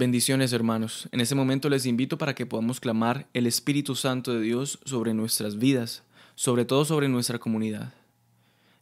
[0.00, 1.10] Bendiciones hermanos.
[1.12, 5.12] En este momento les invito para que podamos clamar el Espíritu Santo de Dios sobre
[5.12, 7.92] nuestras vidas, sobre todo sobre nuestra comunidad.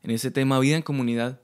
[0.05, 1.41] En este tema vida en comunidad,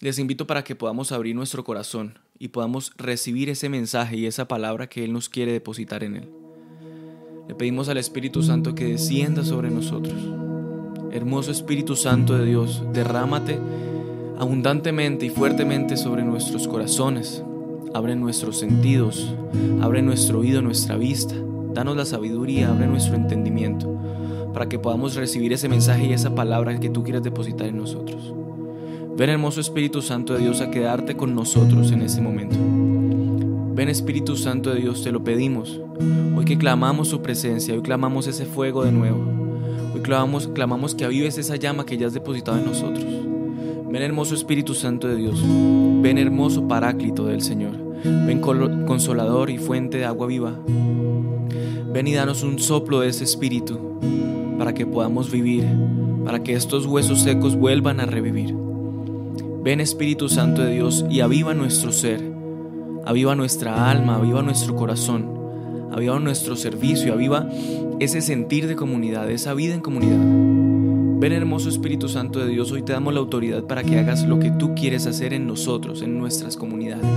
[0.00, 4.48] les invito para que podamos abrir nuestro corazón y podamos recibir ese mensaje y esa
[4.48, 6.28] palabra que Él nos quiere depositar en Él.
[7.48, 10.16] Le pedimos al Espíritu Santo que descienda sobre nosotros.
[11.12, 13.58] Hermoso Espíritu Santo de Dios, derrámate
[14.38, 17.44] abundantemente y fuertemente sobre nuestros corazones.
[17.94, 19.34] Abre nuestros sentidos,
[19.80, 21.34] abre nuestro oído, nuestra vista.
[21.72, 23.98] Danos la sabiduría, abre nuestro entendimiento,
[24.52, 28.34] para que podamos recibir ese mensaje y esa palabra que tú quieres depositar en nosotros.
[29.16, 32.56] Ven hermoso Espíritu Santo de Dios a quedarte con nosotros en este momento.
[33.74, 35.80] Ven Espíritu Santo de Dios, te lo pedimos.
[36.36, 39.24] Hoy que clamamos su presencia, hoy clamamos ese fuego de nuevo.
[39.94, 43.37] Hoy clamamos, clamamos que avives esa llama que ya has depositado en nosotros.
[43.90, 45.42] Ven hermoso Espíritu Santo de Dios.
[46.02, 47.72] Ven hermoso Paráclito del Señor.
[48.04, 50.52] Ven consolador y fuente de agua viva.
[51.92, 53.98] Ven y danos un soplo de ese Espíritu
[54.58, 55.64] para que podamos vivir,
[56.24, 58.54] para que estos huesos secos vuelvan a revivir.
[59.62, 62.20] Ven Espíritu Santo de Dios y aviva nuestro ser,
[63.06, 67.48] aviva nuestra alma, aviva nuestro corazón, aviva nuestro servicio, aviva
[68.00, 70.47] ese sentir de comunidad, esa vida en comunidad.
[71.20, 74.38] Ven hermoso Espíritu Santo de Dios, hoy te damos la autoridad para que hagas lo
[74.38, 77.10] que tú quieres hacer en nosotros, en nuestras comunidades.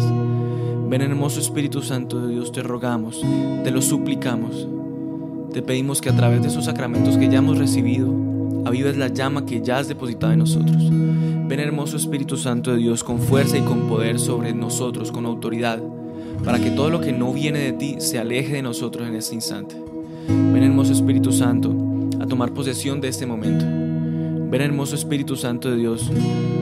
[0.90, 3.24] Ven hermoso Espíritu Santo de Dios, te rogamos,
[3.64, 4.68] te lo suplicamos.
[5.54, 8.12] Te pedimos que a través de esos sacramentos que ya hemos recibido,
[8.66, 10.90] avives la llama que ya has depositado en nosotros.
[11.48, 15.80] Ven hermoso Espíritu Santo de Dios con fuerza y con poder sobre nosotros, con autoridad,
[16.44, 19.36] para que todo lo que no viene de ti se aleje de nosotros en este
[19.36, 19.76] instante.
[20.28, 21.72] Ven hermoso Espíritu Santo
[22.20, 23.81] a tomar posesión de este momento.
[24.52, 26.12] Ven hermoso Espíritu Santo de Dios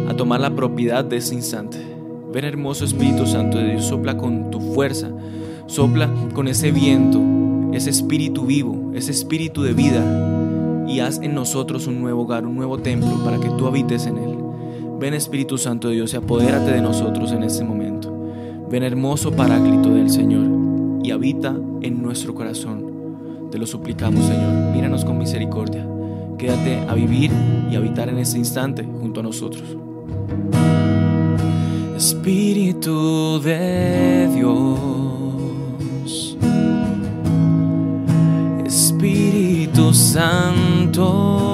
[0.08, 1.80] a tomar la propiedad de este instante.
[2.32, 5.10] Ven hermoso Espíritu Santo de Dios, sopla con tu fuerza,
[5.66, 7.20] sopla con ese viento,
[7.74, 12.56] ese espíritu vivo, ese espíritu de vida y haz en nosotros un nuevo hogar, un
[12.56, 14.38] nuevo templo para que tú habites en él.
[15.00, 18.14] Ven Espíritu Santo de Dios y apodérate de nosotros en este momento.
[18.70, 20.46] Ven hermoso Paráclito del Señor
[21.04, 23.50] y habita en nuestro corazón.
[23.50, 25.88] Te lo suplicamos Señor, míranos con misericordia.
[26.40, 27.32] Quédate a vivir
[27.70, 29.64] y habitar en este instante junto a nosotros.
[31.98, 36.38] Espíritu de Dios,
[38.66, 41.50] Espíritu Santo.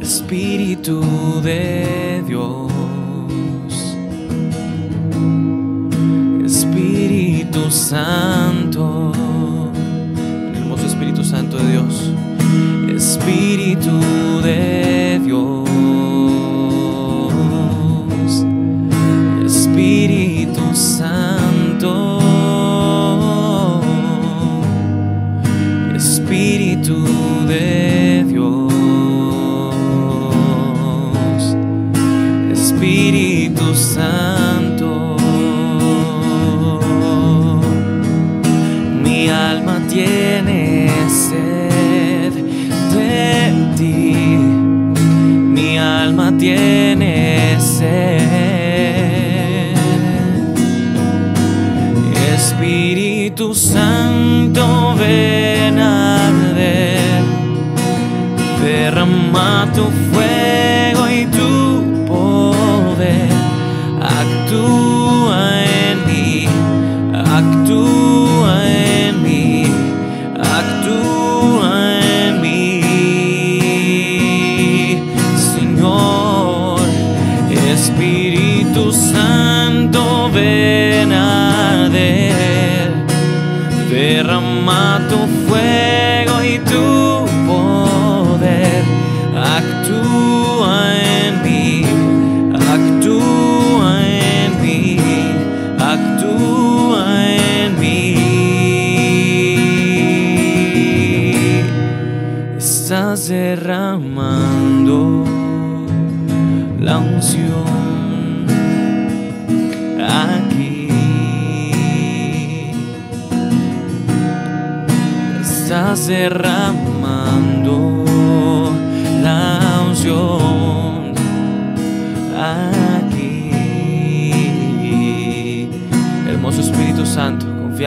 [0.00, 1.00] Espíritu
[1.42, 2.72] de Dios,
[6.44, 9.12] Espíritu Santo,
[11.70, 12.12] Dios,
[12.94, 13.90] Espíritu
[14.42, 15.68] de Dios,
[19.44, 22.13] Espíritu Santo,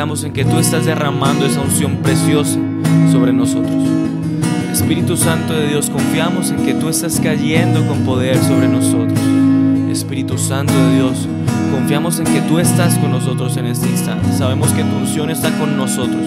[0.08, 2.58] confiamos en que tú estás derramando esa unción preciosa
[3.12, 3.76] sobre nosotros.
[4.72, 9.20] Espíritu Santo de Dios, confiamos en que tú estás cayendo con poder sobre nosotros.
[9.92, 11.28] Espíritu Santo de Dios,
[11.72, 14.32] Confiamos en que tú estás con nosotros en este instante.
[14.32, 16.26] Sabemos que tu unción está con nosotros.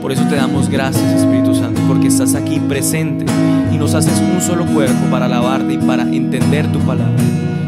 [0.00, 3.26] Por eso te damos gracias, Espíritu Santo, porque estás aquí presente
[3.70, 7.22] y nos haces un solo cuerpo para alabarte y para entender tu palabra.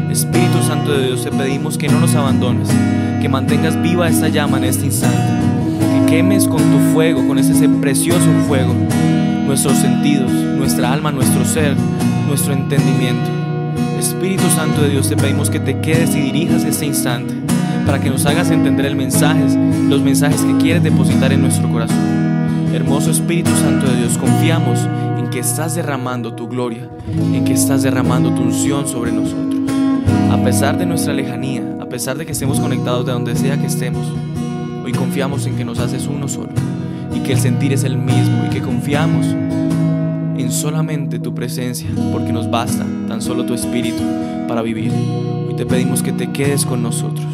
[0.09, 2.69] Espíritu Santo de Dios, te pedimos que no nos abandones,
[3.23, 5.17] que mantengas viva esta llama en este instante,
[5.79, 8.73] que quemes con tu fuego, con ese precioso fuego,
[9.47, 11.73] nuestros sentidos, nuestra alma, nuestro ser,
[12.27, 13.31] nuestro entendimiento.
[13.97, 17.33] Espíritu Santo de Dios, te pedimos que te quedes y dirijas este instante
[17.85, 19.45] para que nos hagas entender el mensaje,
[19.87, 21.95] los mensajes que quieres depositar en nuestro corazón.
[22.73, 24.85] Hermoso Espíritu Santo de Dios, confiamos
[25.17, 26.89] en que estás derramando tu gloria,
[27.33, 29.62] en que estás derramando tu unción sobre nosotros.
[30.31, 33.67] A pesar de nuestra lejanía, a pesar de que estemos conectados de donde sea que
[33.67, 34.05] estemos,
[34.83, 36.49] hoy confiamos en que nos haces uno solo
[37.15, 39.25] y que el sentir es el mismo y que confiamos
[40.37, 44.01] en solamente tu presencia, porque nos basta tan solo tu espíritu
[44.47, 44.91] para vivir.
[45.47, 47.27] Hoy te pedimos que te quedes con nosotros.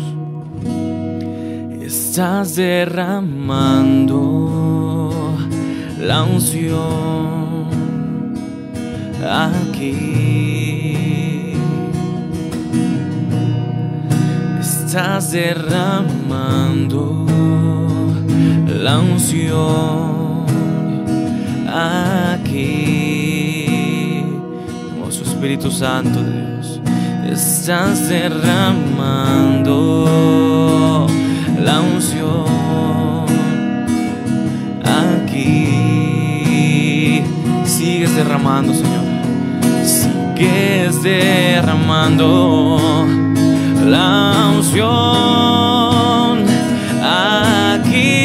[1.81, 4.39] Estás derramando
[6.00, 7.68] la unción
[9.24, 10.49] aquí.
[14.89, 17.24] Estás derramando
[18.65, 20.47] la unción
[21.71, 22.25] aquí.
[25.12, 26.81] su Espíritu Santo Dios,
[27.31, 29.68] estás derramando
[31.63, 33.27] la unción
[35.21, 35.62] aquí.
[37.63, 39.03] Sigues derramando, Señor.
[39.85, 42.80] Sigues derramando
[43.89, 46.45] la unción
[47.01, 48.19] aquí.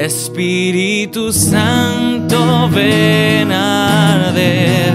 [0.00, 4.94] Espíritu Santo, ven a arder,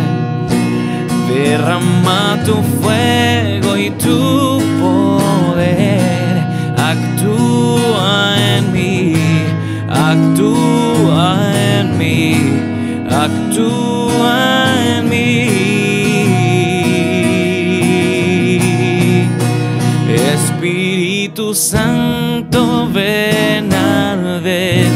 [1.28, 6.38] derrama tu fuego y tu poder,
[6.78, 9.14] actúa en mí,
[9.90, 12.36] actúa en mí,
[13.10, 13.91] actúa
[21.54, 24.88] Santo, ven a arder,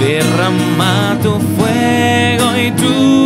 [0.00, 3.17] derrama tu fuego y tu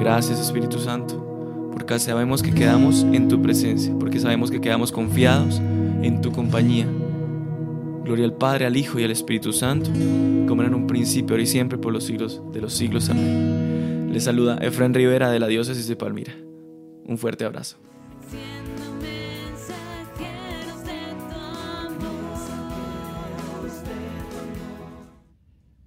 [0.00, 5.60] Gracias, Espíritu Santo, porque sabemos que quedamos en tu presencia, porque sabemos que quedamos confiados
[6.02, 6.86] en tu compañía.
[8.04, 9.90] Gloria al Padre, al Hijo y al Espíritu Santo,
[10.46, 13.10] como era en un principio, ahora y siempre, por los siglos de los siglos.
[13.10, 14.10] Amén.
[14.12, 16.34] Les saluda Efraín Rivera de la Diócesis de Palmira.
[17.04, 17.76] Un fuerte abrazo.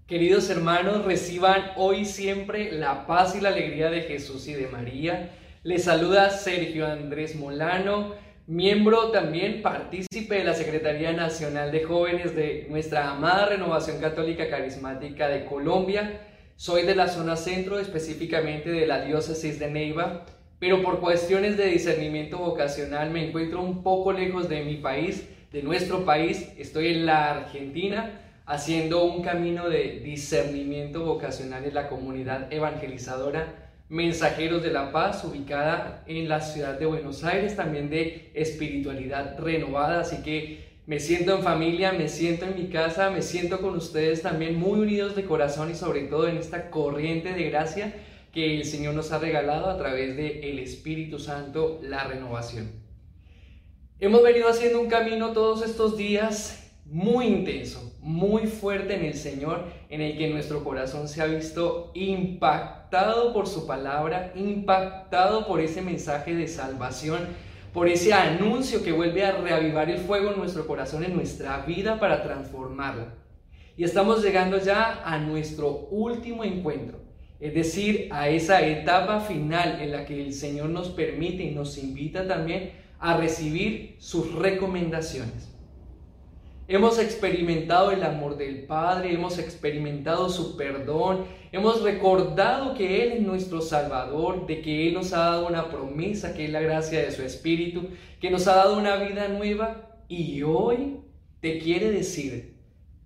[0.07, 5.31] Queridos hermanos, reciban hoy siempre la paz y la alegría de Jesús y de María.
[5.63, 8.13] Les saluda Sergio Andrés Molano,
[8.45, 15.27] miembro también partícipe de la Secretaría Nacional de Jóvenes de nuestra amada Renovación Católica Carismática
[15.27, 16.21] de Colombia.
[16.55, 20.25] Soy de la zona centro, específicamente de la diócesis de Neiva,
[20.57, 25.63] pero por cuestiones de discernimiento vocacional me encuentro un poco lejos de mi país, de
[25.63, 26.53] nuestro país.
[26.57, 34.63] Estoy en la Argentina haciendo un camino de discernimiento vocacional en la comunidad evangelizadora Mensajeros
[34.63, 40.01] de la Paz, ubicada en la ciudad de Buenos Aires, también de espiritualidad renovada.
[40.01, 44.21] Así que me siento en familia, me siento en mi casa, me siento con ustedes
[44.23, 47.93] también muy unidos de corazón y sobre todo en esta corriente de gracia
[48.33, 52.71] que el Señor nos ha regalado a través del el Espíritu Santo, la renovación.
[53.99, 59.65] Hemos venido haciendo un camino todos estos días muy intenso, muy fuerte en el Señor,
[59.89, 65.81] en el que nuestro corazón se ha visto impactado por su palabra, impactado por ese
[65.81, 67.19] mensaje de salvación,
[67.73, 71.99] por ese anuncio que vuelve a reavivar el fuego en nuestro corazón, en nuestra vida
[71.99, 73.13] para transformarla.
[73.75, 76.99] Y estamos llegando ya a nuestro último encuentro,
[77.41, 81.77] es decir, a esa etapa final en la que el Señor nos permite y nos
[81.77, 85.56] invita también a recibir sus recomendaciones.
[86.69, 93.21] Hemos experimentado el amor del Padre, hemos experimentado su perdón, hemos recordado que Él es
[93.21, 97.11] nuestro Salvador, de que Él nos ha dado una promesa, que es la gracia de
[97.11, 97.87] su Espíritu,
[98.19, 100.97] que nos ha dado una vida nueva y hoy
[101.39, 102.57] te quiere decir,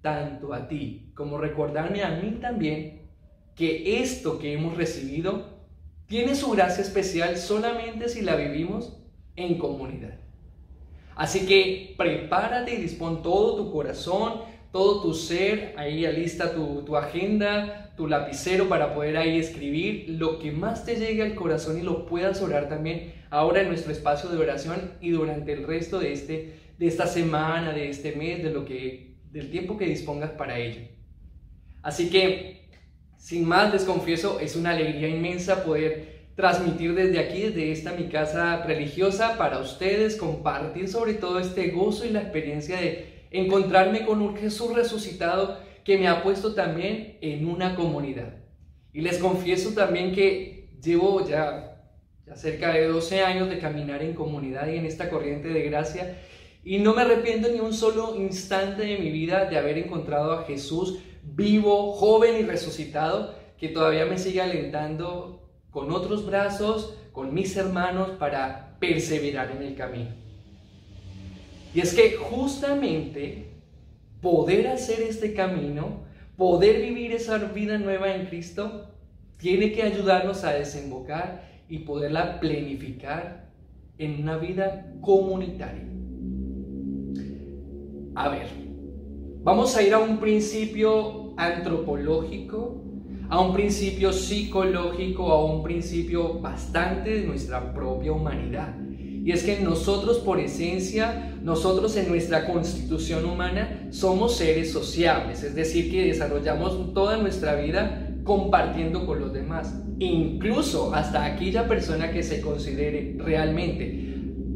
[0.01, 3.11] tanto a ti como recordarme a mí también,
[3.55, 5.59] que esto que hemos recibido
[6.07, 8.97] tiene su gracia especial solamente si la vivimos
[9.35, 10.30] en comunidad.
[11.21, 16.97] Así que prepárate y dispón todo tu corazón, todo tu ser, ahí alista tu, tu
[16.97, 21.83] agenda, tu lapicero para poder ahí escribir lo que más te llegue al corazón y
[21.83, 26.11] lo puedas orar también ahora en nuestro espacio de oración y durante el resto de,
[26.11, 30.57] este, de esta semana, de este mes, de lo que, del tiempo que dispongas para
[30.57, 30.81] ello.
[31.83, 32.67] Así que,
[33.17, 38.09] sin más, les confieso, es una alegría inmensa poder transmitir desde aquí, desde esta mi
[38.09, 44.21] casa religiosa, para ustedes, compartir sobre todo este gozo y la experiencia de encontrarme con
[44.21, 48.37] un Jesús resucitado que me ha puesto también en una comunidad.
[48.93, 51.67] Y les confieso también que llevo ya,
[52.35, 56.17] cerca de 12 años de caminar en comunidad y en esta corriente de gracia
[56.63, 60.43] y no me arrepiento ni un solo instante de mi vida de haber encontrado a
[60.43, 65.40] Jesús vivo, joven y resucitado, que todavía me sigue alentando
[65.71, 70.11] con otros brazos, con mis hermanos, para perseverar en el camino.
[71.73, 73.47] Y es que justamente
[74.21, 76.01] poder hacer este camino,
[76.35, 78.89] poder vivir esa vida nueva en Cristo,
[79.37, 83.49] tiene que ayudarnos a desembocar y poderla planificar
[83.97, 85.87] en una vida comunitaria.
[88.13, 88.47] A ver,
[89.41, 92.83] vamos a ir a un principio antropológico
[93.31, 98.75] a un principio psicológico, a un principio bastante de nuestra propia humanidad.
[99.23, 105.55] Y es que nosotros por esencia, nosotros en nuestra constitución humana somos seres sociables, es
[105.55, 109.81] decir, que desarrollamos toda nuestra vida compartiendo con los demás.
[109.99, 114.09] Incluso hasta aquella persona que se considere realmente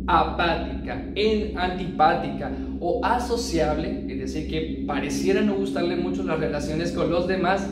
[0.06, 1.14] apática,
[1.56, 2.52] antipática
[2.82, 7.70] o asociable, es decir, que pareciera no gustarle mucho las relaciones con los demás,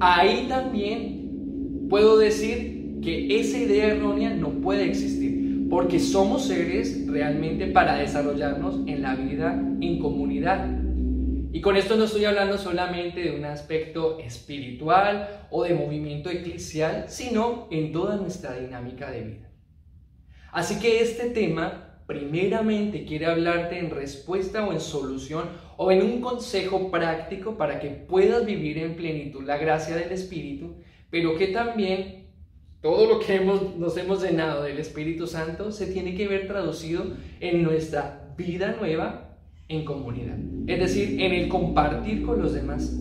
[0.00, 7.66] ahí también puedo decir que esa idea errónea no puede existir, porque somos seres realmente
[7.68, 10.68] para desarrollarnos en la vida en comunidad.
[11.52, 17.06] Y con esto no estoy hablando solamente de un aspecto espiritual o de movimiento eclesial,
[17.08, 19.50] sino en toda nuestra dinámica de vida.
[20.52, 25.44] Así que este tema primeramente quiere hablarte en respuesta o en solución
[25.82, 30.74] o en un consejo práctico para que puedas vivir en plenitud la gracia del Espíritu,
[31.08, 32.26] pero que también
[32.82, 37.04] todo lo que hemos, nos hemos llenado del Espíritu Santo se tiene que ver traducido
[37.40, 42.94] en nuestra vida nueva en comunidad, es decir, en el compartir con los demás.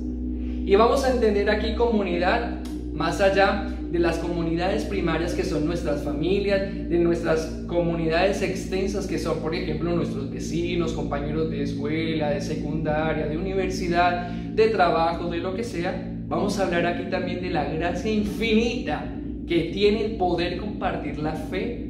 [0.66, 2.62] Y vamos a entender aquí comunidad
[2.94, 9.18] más allá de las comunidades primarias que son nuestras familias, de nuestras comunidades extensas que
[9.18, 15.40] son, por ejemplo, nuestros vecinos, compañeros de escuela, de secundaria, de universidad, de trabajo, de
[15.40, 19.16] lo que sea, vamos a hablar aquí también de la gracia infinita
[19.48, 21.90] que tiene el poder compartir la fe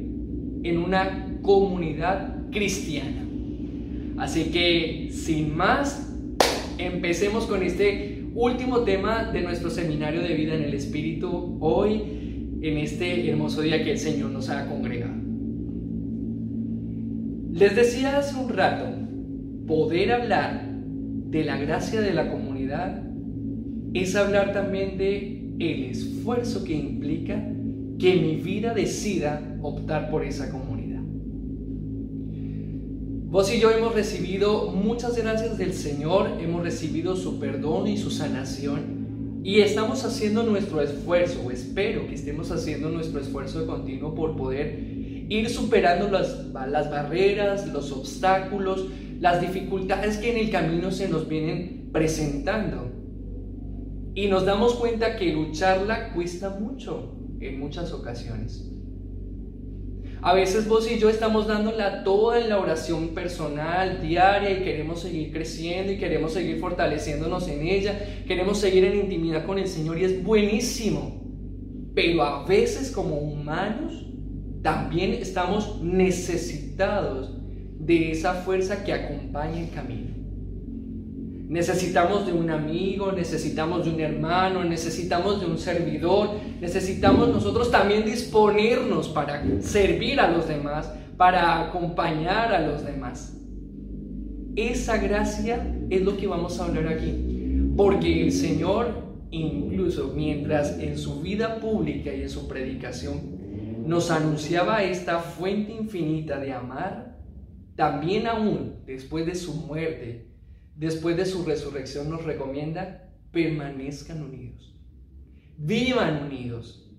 [0.62, 3.26] en una comunidad cristiana.
[4.16, 6.14] Así que, sin más,
[6.78, 12.78] empecemos con este último tema de nuestro seminario de vida en el Espíritu hoy, en
[12.78, 15.14] este hermoso día que el Señor nos ha congregado.
[17.52, 18.86] Les decía hace un rato,
[19.66, 20.68] poder hablar
[21.30, 23.02] de la gracia de la comunidad
[23.94, 27.44] es hablar también de el esfuerzo que implica
[27.98, 30.69] que mi vida decida optar por esa comunidad.
[33.30, 38.10] Vos y yo hemos recibido muchas gracias del Señor, hemos recibido su perdón y su
[38.10, 44.34] sanación y estamos haciendo nuestro esfuerzo, o espero que estemos haciendo nuestro esfuerzo continuo por
[44.34, 44.80] poder
[45.28, 48.86] ir superando las, las barreras, los obstáculos,
[49.20, 52.90] las dificultades que en el camino se nos vienen presentando.
[54.12, 58.68] Y nos damos cuenta que lucharla cuesta mucho en muchas ocasiones.
[60.22, 65.00] A veces vos y yo estamos dándola toda en la oración personal, diaria, y queremos
[65.00, 69.98] seguir creciendo y queremos seguir fortaleciéndonos en ella, queremos seguir en intimidad con el Señor
[69.98, 71.22] y es buenísimo.
[71.94, 74.06] Pero a veces como humanos
[74.62, 77.34] también estamos necesitados
[77.78, 80.19] de esa fuerza que acompaña el camino.
[81.50, 86.30] Necesitamos de un amigo, necesitamos de un hermano, necesitamos de un servidor,
[86.60, 93.36] necesitamos nosotros también disponernos para servir a los demás, para acompañar a los demás.
[94.54, 97.72] esa gracia es lo que vamos a hablar aquí.
[97.76, 98.86] Porque el Señor,
[99.32, 103.40] incluso mientras en su vida pública y en su predicación,
[103.88, 107.18] nos anunciaba esta fuente infinita de amar,
[107.74, 110.29] también aún después de su muerte,
[110.80, 114.74] después de su resurrección, nos recomienda permanezcan unidos,
[115.58, 116.90] vivan unidos.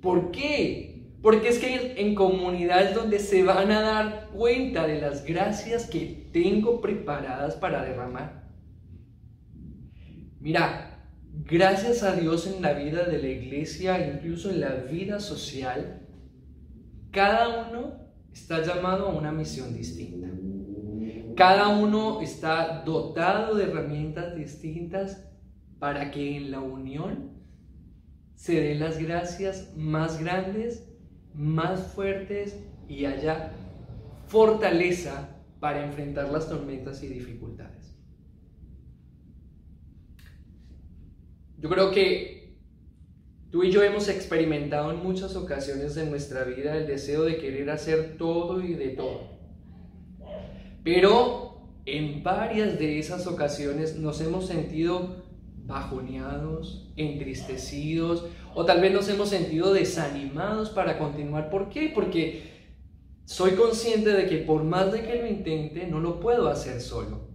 [0.00, 1.10] ¿Por qué?
[1.20, 5.86] Porque es que en comunidad es donde se van a dar cuenta de las gracias
[5.86, 8.48] que tengo preparadas para derramar.
[10.38, 16.06] Mira, gracias a Dios en la vida de la iglesia, incluso en la vida social,
[17.10, 20.28] cada uno está llamado a una misión distinta.
[21.36, 25.28] Cada uno está dotado de herramientas distintas
[25.80, 27.32] para que en la unión
[28.36, 30.88] se den las gracias más grandes,
[31.34, 32.56] más fuertes
[32.88, 33.52] y haya
[34.28, 37.96] fortaleza para enfrentar las tormentas y dificultades.
[41.58, 42.58] Yo creo que
[43.50, 47.70] tú y yo hemos experimentado en muchas ocasiones de nuestra vida el deseo de querer
[47.70, 49.33] hacer todo y de todo.
[50.84, 55.24] Pero en varias de esas ocasiones nos hemos sentido
[55.66, 61.50] bajoneados, entristecidos o tal vez nos hemos sentido desanimados para continuar.
[61.50, 61.90] ¿Por qué?
[61.92, 62.52] Porque
[63.24, 67.28] soy consciente de que por más de que lo intente, no lo puedo hacer solo.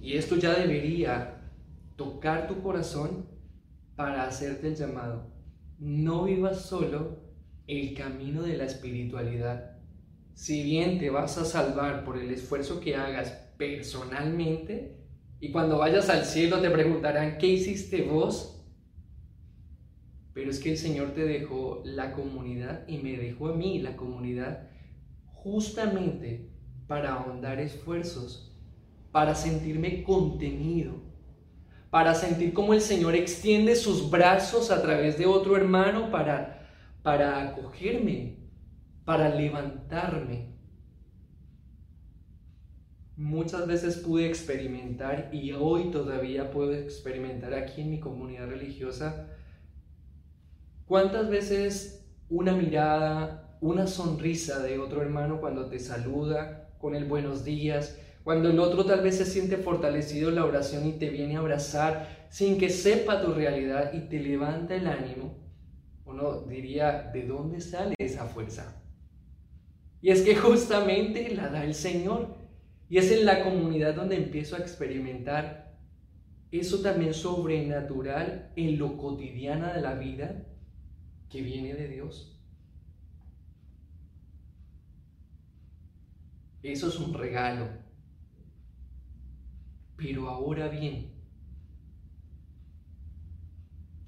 [0.00, 1.42] Y esto ya debería
[1.96, 3.26] tocar tu corazón
[3.96, 5.30] para hacerte el llamado.
[5.78, 7.18] No vivas solo
[7.66, 9.69] el camino de la espiritualidad.
[10.40, 13.28] Si bien te vas a salvar por el esfuerzo que hagas
[13.58, 14.96] personalmente,
[15.38, 18.64] y cuando vayas al cielo te preguntarán, ¿qué hiciste vos?
[20.32, 23.96] Pero es que el Señor te dejó la comunidad y me dejó a mí la
[23.96, 24.70] comunidad
[25.26, 26.48] justamente
[26.86, 28.58] para ahondar esfuerzos,
[29.12, 31.02] para sentirme contenido,
[31.90, 36.66] para sentir cómo el Señor extiende sus brazos a través de otro hermano para,
[37.02, 38.39] para acogerme,
[39.10, 40.54] para levantarme.
[43.16, 49.26] Muchas veces pude experimentar y hoy todavía puedo experimentar aquí en mi comunidad religiosa
[50.86, 57.44] cuántas veces una mirada, una sonrisa de otro hermano cuando te saluda con el buenos
[57.44, 61.34] días, cuando el otro tal vez se siente fortalecido en la oración y te viene
[61.34, 65.34] a abrazar sin que sepa tu realidad y te levanta el ánimo,
[66.04, 68.79] uno diría, ¿de dónde sale esa fuerza?
[70.02, 72.36] Y es que justamente la da el Señor.
[72.88, 75.70] Y es en la comunidad donde empiezo a experimentar
[76.50, 80.44] eso también sobrenatural en lo cotidiana de la vida
[81.28, 82.36] que viene de Dios.
[86.62, 87.68] Eso es un regalo.
[89.96, 91.12] Pero ahora bien,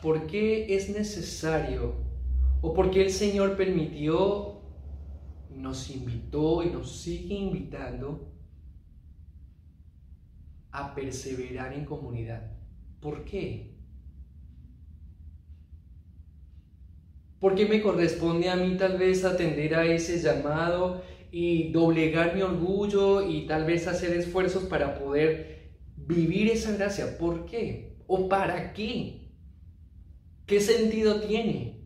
[0.00, 1.94] ¿por qué es necesario
[2.60, 4.51] o por qué el Señor permitió,
[5.56, 8.32] nos invitó y nos sigue invitando
[10.70, 12.50] a perseverar en comunidad.
[13.00, 13.72] ¿Por qué?
[17.38, 22.42] ¿Por qué me corresponde a mí tal vez atender a ese llamado y doblegar mi
[22.42, 27.18] orgullo y tal vez hacer esfuerzos para poder vivir esa gracia?
[27.18, 27.96] ¿Por qué?
[28.06, 29.32] ¿O para qué?
[30.46, 31.81] ¿Qué sentido tiene?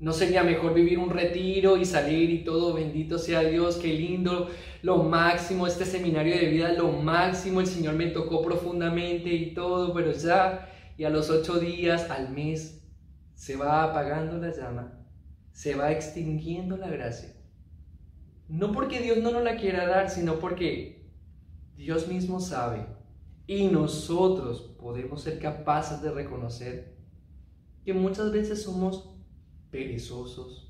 [0.00, 4.48] ¿No sería mejor vivir un retiro y salir y todo, bendito sea Dios, qué lindo,
[4.82, 9.92] lo máximo, este seminario de vida, lo máximo, el Señor me tocó profundamente y todo,
[9.92, 12.86] pero ya, y a los ocho días, al mes,
[13.34, 15.04] se va apagando la llama,
[15.50, 17.34] se va extinguiendo la gracia.
[18.48, 21.10] No porque Dios no nos la quiera dar, sino porque
[21.76, 22.86] Dios mismo sabe
[23.48, 26.96] y nosotros podemos ser capaces de reconocer
[27.84, 29.17] que muchas veces somos
[29.70, 30.68] perezosos.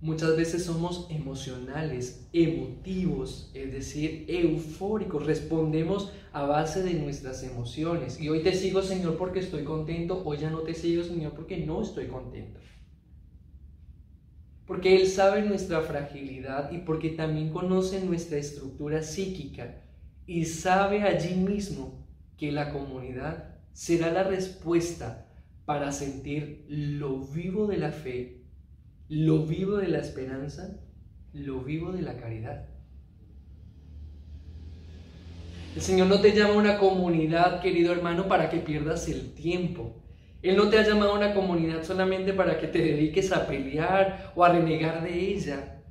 [0.00, 5.24] Muchas veces somos emocionales, emotivos, es decir, eufóricos.
[5.24, 8.20] Respondemos a base de nuestras emociones.
[8.20, 10.22] Y hoy te sigo, Señor, porque estoy contento.
[10.26, 12.60] Hoy ya no te sigo, Señor, porque no estoy contento.
[14.66, 19.82] Porque Él sabe nuestra fragilidad y porque también conoce nuestra estructura psíquica
[20.26, 25.23] y sabe allí mismo que la comunidad será la respuesta
[25.64, 28.42] para sentir lo vivo de la fe,
[29.08, 30.80] lo vivo de la esperanza,
[31.32, 32.66] lo vivo de la caridad.
[35.74, 40.00] El Señor no te llama a una comunidad, querido hermano, para que pierdas el tiempo.
[40.40, 44.32] Él no te ha llamado a una comunidad solamente para que te dediques a pelear
[44.36, 45.82] o a renegar de ella.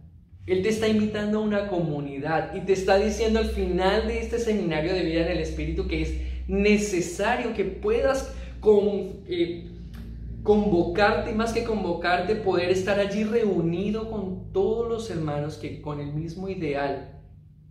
[0.45, 4.39] Él te está invitando a una comunidad y te está diciendo al final de este
[4.39, 6.13] seminario de vida en el Espíritu que es
[6.47, 8.33] necesario que puedas
[8.63, 9.69] con, eh,
[10.41, 15.99] convocarte, y más que convocarte, poder estar allí reunido con todos los hermanos que con
[15.99, 17.21] el mismo ideal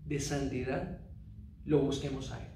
[0.04, 0.98] de santidad
[1.64, 2.52] lo busquemos a Él.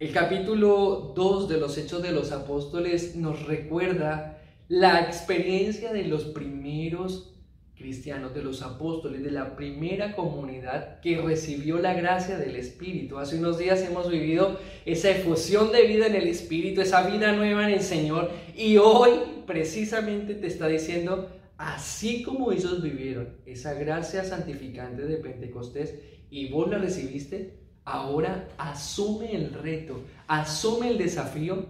[0.00, 6.24] El capítulo 2 de los Hechos de los Apóstoles nos recuerda la experiencia de los
[6.24, 7.34] primeros
[7.78, 13.18] cristianos, de los apóstoles, de la primera comunidad que recibió la gracia del Espíritu.
[13.18, 17.68] Hace unos días hemos vivido esa efusión de vida en el Espíritu, esa vida nueva
[17.68, 19.10] en el Señor y hoy
[19.46, 25.94] precisamente te está diciendo, así como ellos vivieron esa gracia santificante de Pentecostés
[26.30, 31.66] y vos la recibiste, ahora asume el reto, asume el desafío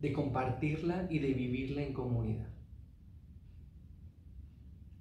[0.00, 2.51] de compartirla y de vivirla en comunidad.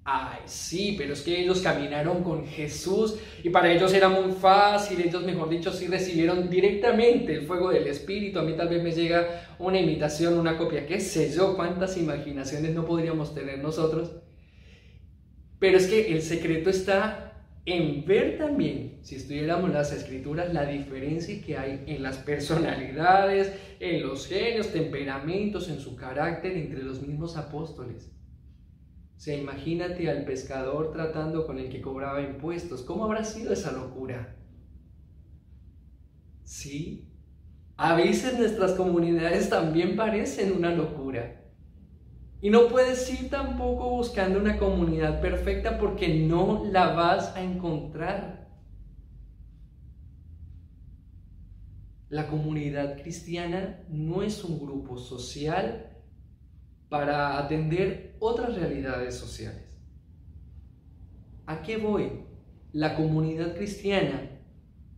[0.03, 4.99] Ay, sí, pero es que ellos caminaron con Jesús y para ellos era muy fácil,
[4.99, 8.39] ellos mejor dicho sí recibieron directamente el fuego del Espíritu.
[8.39, 12.73] A mí tal vez me llega una imitación, una copia, qué sé yo, cuántas imaginaciones
[12.73, 14.11] no podríamos tener nosotros.
[15.59, 21.39] Pero es que el secreto está en ver también, si estudiáramos las escrituras, la diferencia
[21.45, 27.37] que hay en las personalidades, en los genios, temperamentos, en su carácter entre los mismos
[27.37, 28.11] apóstoles.
[29.21, 32.81] Sea, imagínate al pescador tratando con el que cobraba impuestos.
[32.81, 34.35] ¿Cómo habrá sido esa locura?
[36.43, 37.07] Sí.
[37.77, 41.39] A veces nuestras comunidades también parecen una locura.
[42.41, 48.49] Y no puedes ir tampoco buscando una comunidad perfecta porque no la vas a encontrar.
[52.09, 55.90] La comunidad cristiana no es un grupo social
[56.91, 59.63] para atender otras realidades sociales.
[61.45, 62.11] ¿A qué voy?
[62.73, 64.29] La comunidad cristiana,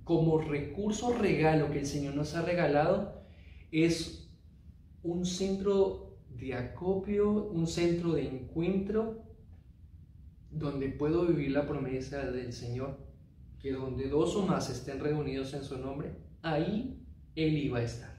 [0.03, 3.21] como recurso regalo que el Señor nos ha regalado,
[3.71, 4.27] es
[5.03, 9.21] un centro de acopio, un centro de encuentro,
[10.49, 12.97] donde puedo vivir la promesa del Señor,
[13.59, 18.12] que donde dos o más estén reunidos en su nombre, ahí Él iba a estar.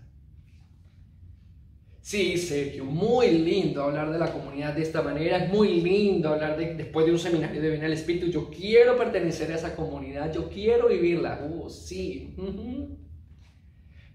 [2.05, 6.55] Sí, Sergio, muy lindo hablar de la comunidad de esta manera, es muy lindo hablar
[6.59, 10.31] de, después de un seminario de Ven al Espíritu, yo quiero pertenecer a esa comunidad,
[10.31, 12.37] yo quiero vivirla, uh, sí,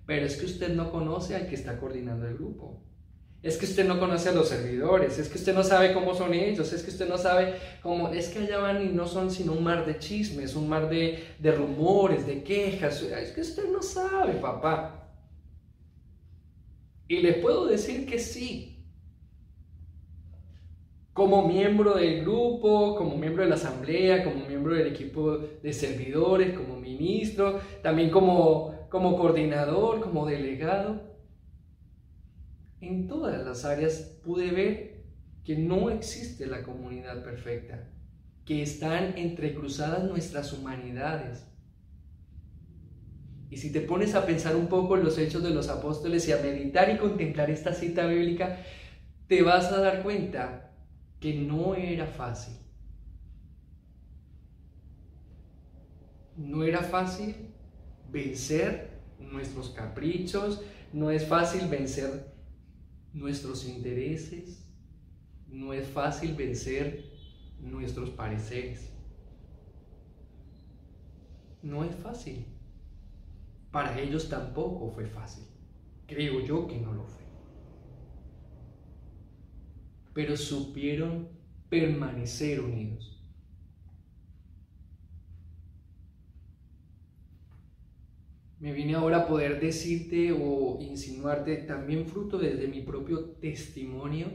[0.06, 2.80] pero es que usted no conoce al que está coordinando el grupo,
[3.42, 6.36] es que usted no conoce a los servidores, es que usted no sabe cómo son
[6.36, 9.54] ellos, es que usted no sabe cómo, es que allá van y no son sino
[9.54, 14.34] un mar de chismes, un mar de rumores, de quejas, es que usted no sabe,
[14.34, 14.99] papá.
[17.10, 18.86] Y les puedo decir que sí.
[21.12, 26.56] Como miembro del grupo, como miembro de la asamblea, como miembro del equipo de servidores,
[26.56, 31.02] como ministro, también como, como coordinador, como delegado,
[32.80, 35.04] en todas las áreas pude ver
[35.44, 37.90] que no existe la comunidad perfecta,
[38.46, 41.50] que están entrecruzadas nuestras humanidades
[43.50, 46.32] y si te pones a pensar un poco en los hechos de los apóstoles y
[46.32, 48.64] a meditar y contemplar esta cita bíblica,
[49.28, 50.72] te vas a dar cuenta
[51.20, 52.56] que no era fácil.
[56.38, 57.36] No era fácil
[58.12, 60.62] vencer nuestros caprichos,
[60.94, 62.34] no es fácil vencer
[63.14, 64.66] nuestros intereses,
[65.48, 67.04] no es fácil vencer
[67.60, 68.94] nuestros pareceres.
[71.62, 72.46] No es fácil.
[73.72, 75.44] Para ellos tampoco fue fácil.
[76.08, 77.24] Creo yo que no lo fue.
[80.14, 81.30] Pero supieron
[81.70, 83.16] permanecer unidos.
[88.60, 94.28] Me vine ahora a poder decirte o insinuarte también fruto desde mi propio testimonio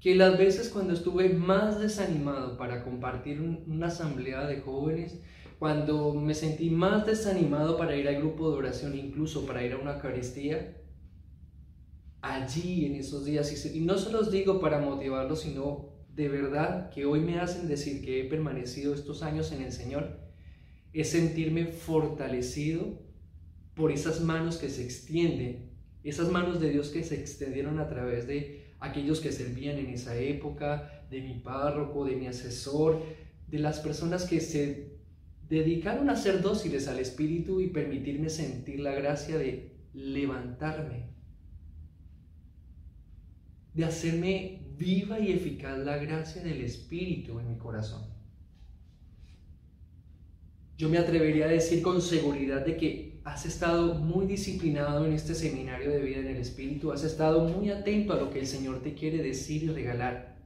[0.00, 5.20] que las veces cuando estuve más desanimado para compartir una asamblea de jóvenes,
[5.60, 9.76] cuando me sentí más desanimado para ir al grupo de oración, incluso para ir a
[9.76, 10.78] una Eucaristía,
[12.22, 17.04] allí en esos días, y no se los digo para motivarlos, sino de verdad que
[17.04, 20.20] hoy me hacen decir que he permanecido estos años en el Señor,
[20.94, 22.98] es sentirme fortalecido
[23.74, 28.26] por esas manos que se extienden, esas manos de Dios que se extendieron a través
[28.26, 33.02] de aquellos que servían en esa época, de mi párroco, de mi asesor,
[33.46, 34.89] de las personas que se
[35.50, 41.10] dedicaron a ser dóciles al Espíritu y permitirme sentir la gracia de levantarme,
[43.74, 48.02] de hacerme viva y eficaz la gracia del Espíritu en mi corazón.
[50.78, 55.34] Yo me atrevería a decir con seguridad de que has estado muy disciplinado en este
[55.34, 58.82] seminario de vida en el Espíritu, has estado muy atento a lo que el Señor
[58.82, 60.38] te quiere decir y regalar.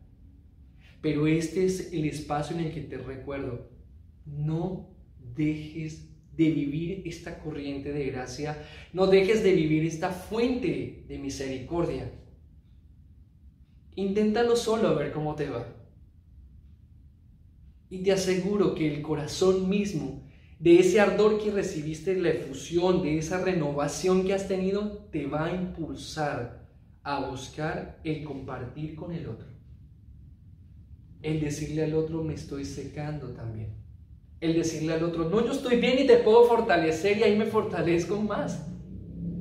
[1.03, 3.71] Pero este es el espacio en el que te recuerdo,
[4.25, 4.94] no
[5.35, 12.11] dejes de vivir esta corriente de gracia, no dejes de vivir esta fuente de misericordia.
[13.94, 15.66] Inténtalo solo a ver cómo te va.
[17.88, 23.18] Y te aseguro que el corazón mismo, de ese ardor que recibiste, la efusión, de
[23.18, 26.66] esa renovación que has tenido, te va a impulsar
[27.05, 29.47] a buscar el compartir con el otro.
[31.23, 33.84] El decirle al otro, me estoy secando también.
[34.45, 37.47] El decirle al otro, no, yo estoy bien y te puedo fortalecer y ahí me
[37.47, 38.67] fortalezco más.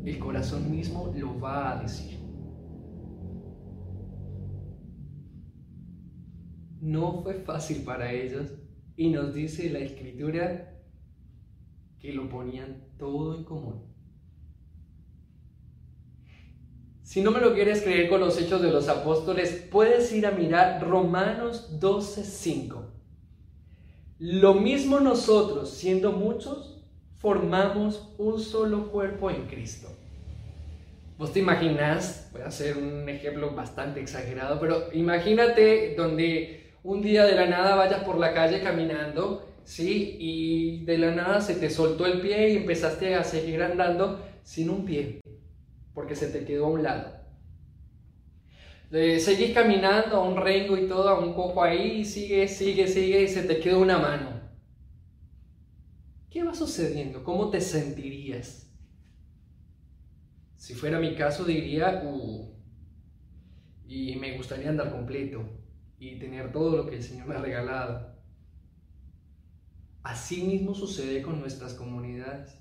[0.06, 2.24] El corazón mismo lo va a decir.
[6.84, 8.52] no fue fácil para ellos
[8.98, 10.84] y nos dice la escritura
[12.00, 13.86] que lo ponían todo en común.
[17.04, 20.32] Si no me lo quieres creer con los hechos de los apóstoles, puedes ir a
[20.32, 22.93] mirar Romanos 12:5.
[24.20, 26.84] Lo mismo nosotros, siendo muchos,
[27.16, 29.90] formamos un solo cuerpo en Cristo.
[31.18, 37.26] Vos te imaginas, voy a hacer un ejemplo bastante exagerado, pero imagínate donde un día
[37.26, 40.18] de la nada vayas por la calle caminando, ¿sí?
[40.20, 44.70] Y de la nada se te soltó el pie y empezaste a seguir andando sin
[44.70, 45.22] un pie,
[45.94, 47.23] porque se te quedó a un lado.
[48.96, 52.88] Eh, seguís caminando a un rengo y todo, a un cojo ahí, y sigue, sigue,
[52.88, 54.40] sigue, y se te quedó una mano.
[56.30, 57.24] ¿Qué va sucediendo?
[57.24, 58.72] ¿Cómo te sentirías?
[60.58, 62.54] Si fuera mi caso, diría, uh,
[63.88, 65.44] y me gustaría andar completo
[65.98, 68.16] y tener todo lo que el Señor me ha regalado.
[70.04, 72.60] Así mismo sucede con nuestras comunidades.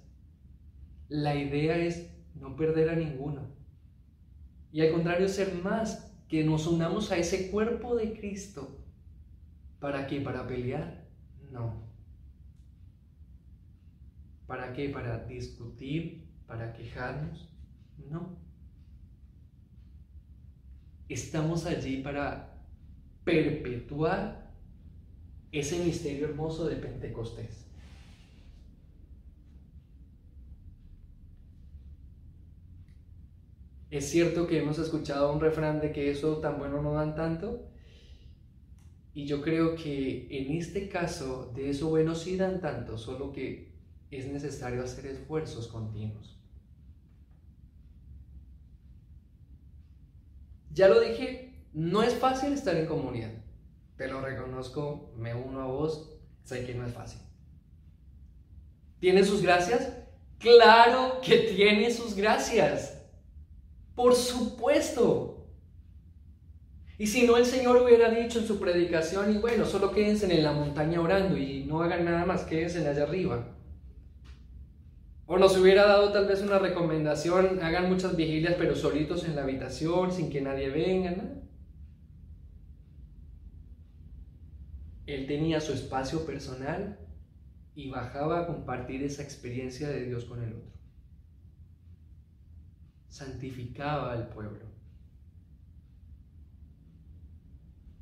[1.10, 3.54] La idea es no perder a ninguno.
[4.72, 8.78] Y al contrario, ser más, que nos unamos a ese cuerpo de Cristo.
[9.78, 10.18] ¿Para qué?
[10.18, 11.04] ¿Para pelear?
[11.50, 11.74] No.
[14.46, 14.88] ¿Para qué?
[14.88, 16.26] ¿Para discutir?
[16.46, 17.50] ¿Para quejarnos?
[18.08, 18.38] No.
[21.06, 22.64] Estamos allí para
[23.24, 24.54] perpetuar
[25.52, 27.61] ese misterio hermoso de Pentecostés.
[33.92, 37.68] Es cierto que hemos escuchado un refrán de que eso tan bueno no dan tanto.
[39.12, 43.74] Y yo creo que en este caso de eso bueno sí dan tanto, solo que
[44.10, 46.40] es necesario hacer esfuerzos continuos.
[50.72, 53.32] Ya lo dije no es fácil estar en comunidad.
[53.98, 57.20] Te lo reconozco, me uno a vos, sé que no es fácil.
[59.00, 59.92] ¿Tiene sus gracias?
[60.38, 62.91] Claro que tiene sus gracias.
[63.94, 65.46] Por supuesto.
[66.98, 70.44] Y si no, el Señor hubiera dicho en su predicación, y bueno, solo quédense en
[70.44, 73.56] la montaña orando y no hagan nada más, quédense allá arriba.
[75.26, 79.42] O nos hubiera dado tal vez una recomendación, hagan muchas vigilias pero solitos en la
[79.42, 81.42] habitación, sin que nadie venga, ¿no?
[85.06, 86.98] Él tenía su espacio personal
[87.74, 90.81] y bajaba a compartir esa experiencia de Dios con el otro.
[93.12, 94.64] Santificaba al pueblo.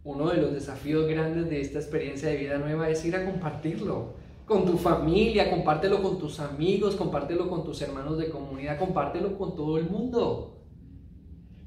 [0.04, 4.14] Uno de los desafíos grandes de esta experiencia de vida nueva es ir a compartirlo
[4.46, 9.56] con tu familia, compártelo con tus amigos, compártelo con tus hermanos de comunidad, compártelo con
[9.56, 10.62] todo el mundo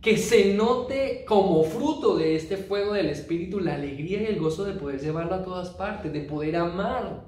[0.02, 4.64] que se note como fruto de este fuego del Espíritu la alegría y el gozo
[4.64, 7.26] de poder llevarlo a todas partes, de poder amar.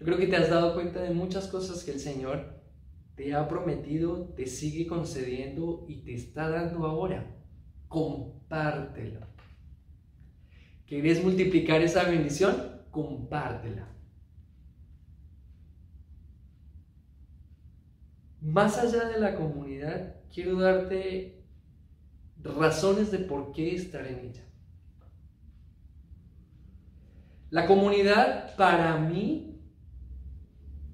[0.00, 2.63] Yo creo que te has dado cuenta de muchas cosas que el Señor
[3.14, 7.36] te ha prometido, te sigue concediendo y te está dando ahora.
[7.88, 9.20] Compártelo.
[10.86, 12.56] ¿Quieres multiplicar esa bendición?
[12.90, 13.88] Compártela.
[18.40, 21.42] Más allá de la comunidad, quiero darte
[22.42, 24.44] razones de por qué estar en ella.
[27.50, 29.53] La comunidad para mí,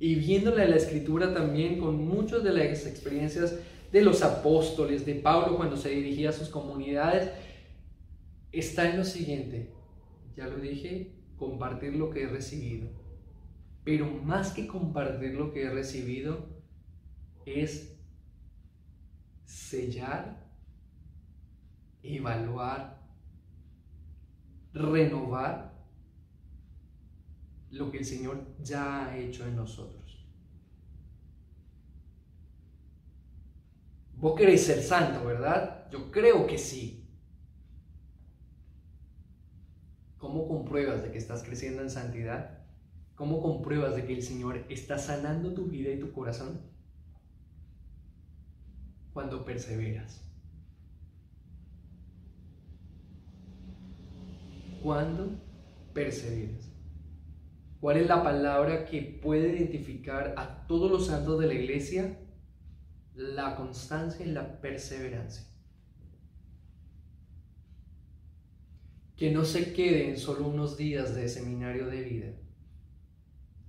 [0.00, 3.60] y viéndola en la escritura también con muchas de las experiencias
[3.92, 7.30] de los apóstoles, de Pablo cuando se dirigía a sus comunidades,
[8.50, 9.74] está en lo siguiente,
[10.36, 12.88] ya lo dije, compartir lo que he recibido.
[13.84, 16.48] Pero más que compartir lo que he recibido,
[17.44, 17.96] es
[19.44, 20.48] sellar
[22.02, 23.02] evaluar,
[24.72, 25.79] renovar
[27.70, 30.00] lo que el Señor ya ha hecho en nosotros.
[34.16, 35.88] Vos querés ser santo, ¿verdad?
[35.90, 37.08] Yo creo que sí.
[40.18, 42.58] ¿Cómo compruebas de que estás creciendo en santidad?
[43.14, 46.60] ¿Cómo compruebas de que el Señor está sanando tu vida y tu corazón?
[49.14, 50.22] Cuando perseveras.
[54.82, 55.38] Cuando
[55.94, 56.69] perseveras.
[57.80, 62.18] ¿Cuál es la palabra que puede identificar a todos los santos de la iglesia?
[63.14, 65.46] La constancia y la perseverancia.
[69.16, 72.32] Que no se queden solo unos días de seminario de vida.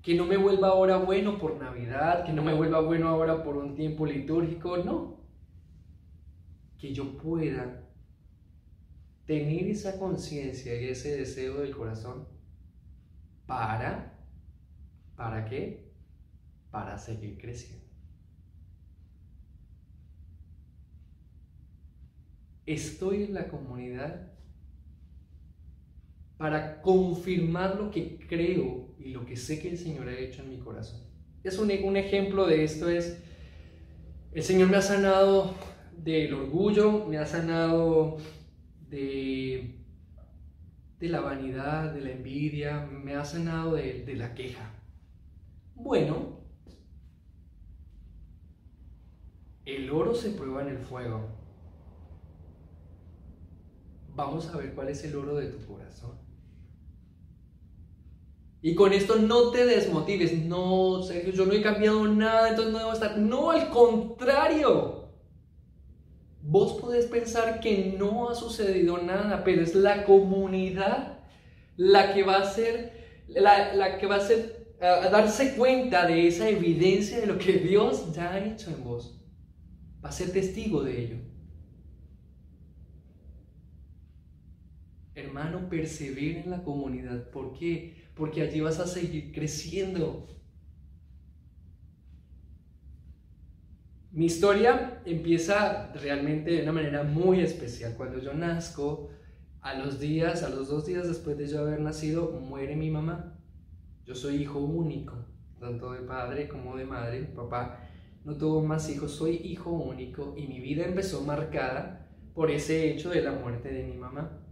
[0.01, 3.55] Que no me vuelva ahora bueno por Navidad, que no me vuelva bueno ahora por
[3.55, 5.21] un tiempo litúrgico, no.
[6.77, 7.87] Que yo pueda
[9.25, 12.40] tener esa conciencia y ese deseo del corazón
[13.45, 14.17] para,
[15.15, 15.91] ¿para qué?
[16.69, 17.85] Para seguir creciendo.
[22.65, 24.31] Estoy en la comunidad
[26.37, 30.49] para confirmar lo que creo y lo que sé que el Señor ha hecho en
[30.49, 31.01] mi corazón.
[31.43, 33.21] Es un, un ejemplo de esto es,
[34.31, 35.53] el Señor me ha sanado
[35.97, 38.17] del orgullo, me ha sanado
[38.89, 39.80] de,
[41.01, 44.71] de la vanidad, de la envidia, me ha sanado de, de la queja.
[45.73, 46.39] Bueno,
[49.65, 51.27] el oro se prueba en el fuego.
[54.13, 56.11] Vamos a ver cuál es el oro de tu corazón.
[58.61, 60.45] Y con esto no te desmotives.
[60.45, 63.17] No, Sergio, yo no he cambiado nada, entonces no debo estar.
[63.17, 65.00] No, al contrario.
[66.43, 71.19] Vos podés pensar que no ha sucedido nada, pero es la comunidad
[71.77, 76.27] la que va a ser, la, la que va a ser, a, darse cuenta de
[76.27, 79.19] esa evidencia de lo que Dios ya ha hecho en vos.
[80.03, 81.17] Va a ser testigo de ello.
[85.13, 87.29] Hermano, persevera en la comunidad.
[87.29, 88.09] ¿Por qué?
[88.15, 90.27] Porque allí vas a seguir creciendo.
[94.13, 97.95] Mi historia empieza realmente de una manera muy especial.
[97.95, 99.09] Cuando yo nazco,
[99.61, 103.39] a los días, a los dos días después de yo haber nacido, muere mi mamá.
[104.03, 105.15] Yo soy hijo único,
[105.61, 107.23] tanto de padre como de madre.
[107.23, 107.87] Papá
[108.25, 113.11] no tuvo más hijos, soy hijo único y mi vida empezó marcada por ese hecho
[113.11, 114.45] de la muerte de mi mamá.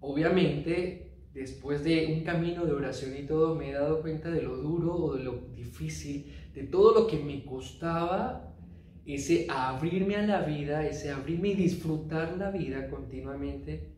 [0.00, 4.56] Obviamente, después de un camino de oración y todo, me he dado cuenta de lo
[4.56, 8.47] duro o de lo difícil, de todo lo que me costaba
[9.14, 13.94] ese abrirme a la vida, ese abrirme y disfrutar la vida continuamente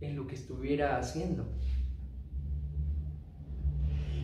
[0.00, 1.46] en lo que estuviera haciendo.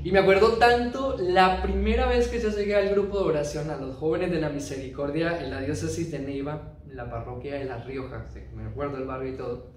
[0.03, 3.77] Y me acuerdo tanto la primera vez que yo llegué al grupo de oración a
[3.77, 7.85] los jóvenes de la misericordia en la diócesis de Neiva, en la parroquia de La
[7.85, 9.71] Rioja, me acuerdo el barrio y todo.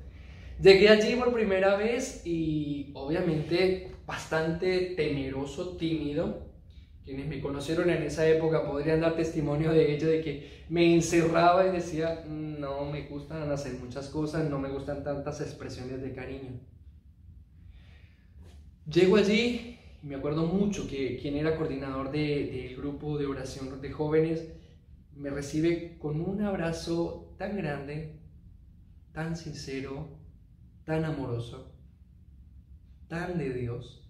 [0.62, 6.53] Llegué allí por primera vez y obviamente bastante temeroso, tímido.
[7.04, 11.68] Quienes me conocieron en esa época podrían dar testimonio de ello, de que me encerraba
[11.68, 16.60] y decía, no me gustan hacer muchas cosas, no me gustan tantas expresiones de cariño.
[18.86, 23.92] Llego allí me acuerdo mucho que quien era coordinador de- del grupo de oración de
[23.92, 24.46] jóvenes
[25.16, 28.20] me recibe con un abrazo tan grande,
[29.14, 30.10] tan sincero,
[30.84, 31.72] tan amoroso,
[33.08, 34.03] tan de Dios.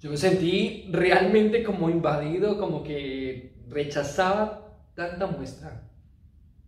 [0.00, 5.90] Yo me sentí realmente como invadido, como que rechazaba tanta muestra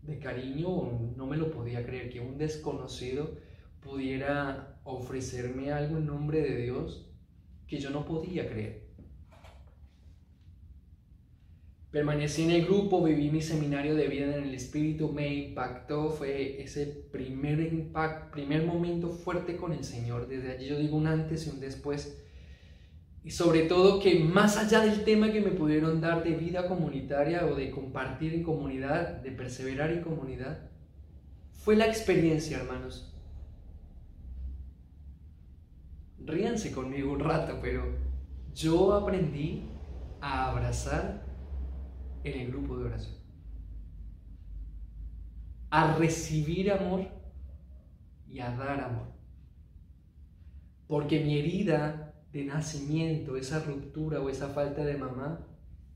[0.02, 3.36] de cariño, no me lo podía creer que un desconocido
[3.82, 7.06] pudiera ofrecerme algo en nombre de Dios
[7.66, 8.88] que yo no podía creer.
[11.90, 16.62] Permanecí en el grupo, viví mi seminario de vida en el Espíritu, me impactó, fue
[16.62, 20.28] ese primer impact, primer momento fuerte con el Señor.
[20.28, 22.24] Desde allí yo digo un antes y un después.
[23.28, 27.44] Y sobre todo que más allá del tema que me pudieron dar de vida comunitaria
[27.44, 30.70] o de compartir en comunidad, de perseverar en comunidad,
[31.52, 33.14] fue la experiencia, hermanos.
[36.24, 37.84] Ríanse conmigo un rato, pero
[38.54, 39.62] yo aprendí
[40.22, 41.22] a abrazar
[42.24, 43.16] en el grupo de oración.
[45.68, 47.06] A recibir amor
[48.26, 49.08] y a dar amor.
[50.86, 55.46] Porque mi herida de nacimiento, esa ruptura o esa falta de mamá,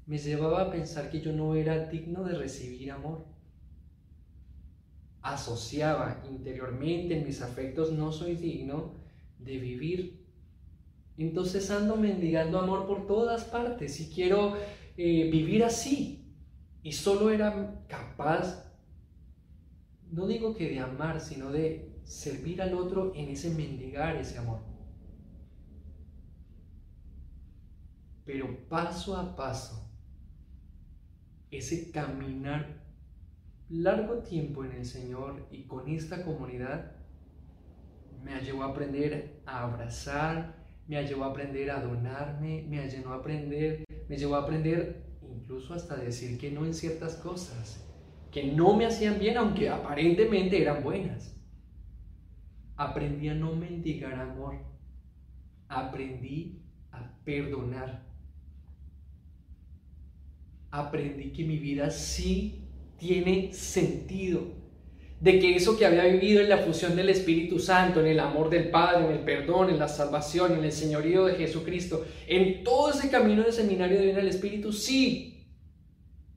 [0.07, 3.26] me llevaba a pensar que yo no era digno de recibir amor.
[5.22, 8.95] asociaba interiormente en mis afectos, no soy digno
[9.39, 10.26] de vivir.
[11.16, 14.57] Entonces ando mendigando amor por todas partes y quiero
[14.97, 16.24] eh, vivir así.
[16.83, 18.64] Y solo era capaz,
[20.11, 24.72] no digo que de amar, sino de servir al otro en ese mendigar ese amor.
[28.25, 29.91] Pero paso a paso,
[31.51, 32.83] ese caminar
[33.68, 36.93] largo tiempo en el Señor y con esta comunidad
[38.23, 40.55] me llevó a aprender a abrazar,
[40.87, 45.75] me llevó a aprender a donarme, me llevó a aprender, me llevó a aprender incluso
[45.75, 47.85] hasta decir que no en ciertas cosas,
[48.31, 51.35] que no me hacían bien aunque aparentemente eran buenas.
[52.77, 54.57] Aprendí a no mendigar amor,
[55.68, 58.12] aprendí a perdonar.
[60.73, 62.64] Aprendí que mi vida sí
[62.97, 64.41] tiene sentido.
[65.20, 68.51] De que eso que había vivido en la fusión del Espíritu Santo, en el amor
[68.51, 72.91] del Padre, en el perdón, en la salvación, en el señorío de Jesucristo, en todo
[72.91, 75.47] ese camino del seminario de vida del Espíritu, sí,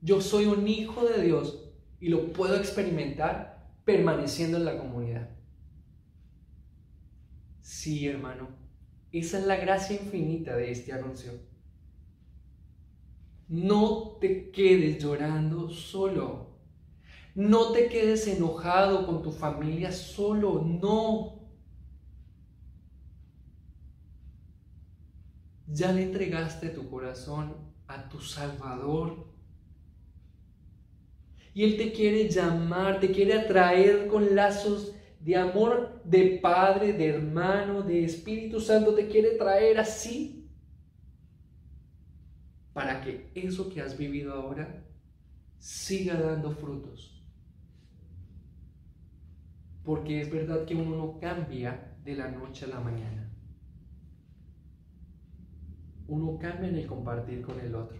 [0.02, 1.64] yo soy un hijo de Dios
[1.98, 5.30] y lo puedo experimentar permaneciendo en la comunidad.
[7.62, 8.50] Sí, hermano,
[9.12, 11.32] esa es la gracia infinita de este anuncio.
[13.48, 16.46] No te quedes llorando solo.
[17.34, 20.62] No te quedes enojado con tu familia solo.
[20.64, 21.48] No.
[25.68, 27.54] Ya le entregaste tu corazón
[27.86, 29.26] a tu Salvador.
[31.54, 37.06] Y Él te quiere llamar, te quiere atraer con lazos de amor de Padre, de
[37.06, 38.94] hermano, de Espíritu Santo.
[38.94, 40.45] Te quiere traer así
[42.76, 44.84] para que eso que has vivido ahora
[45.58, 47.26] siga dando frutos.
[49.82, 53.34] Porque es verdad que uno no cambia de la noche a la mañana.
[56.06, 57.96] Uno cambia en el compartir con el otro.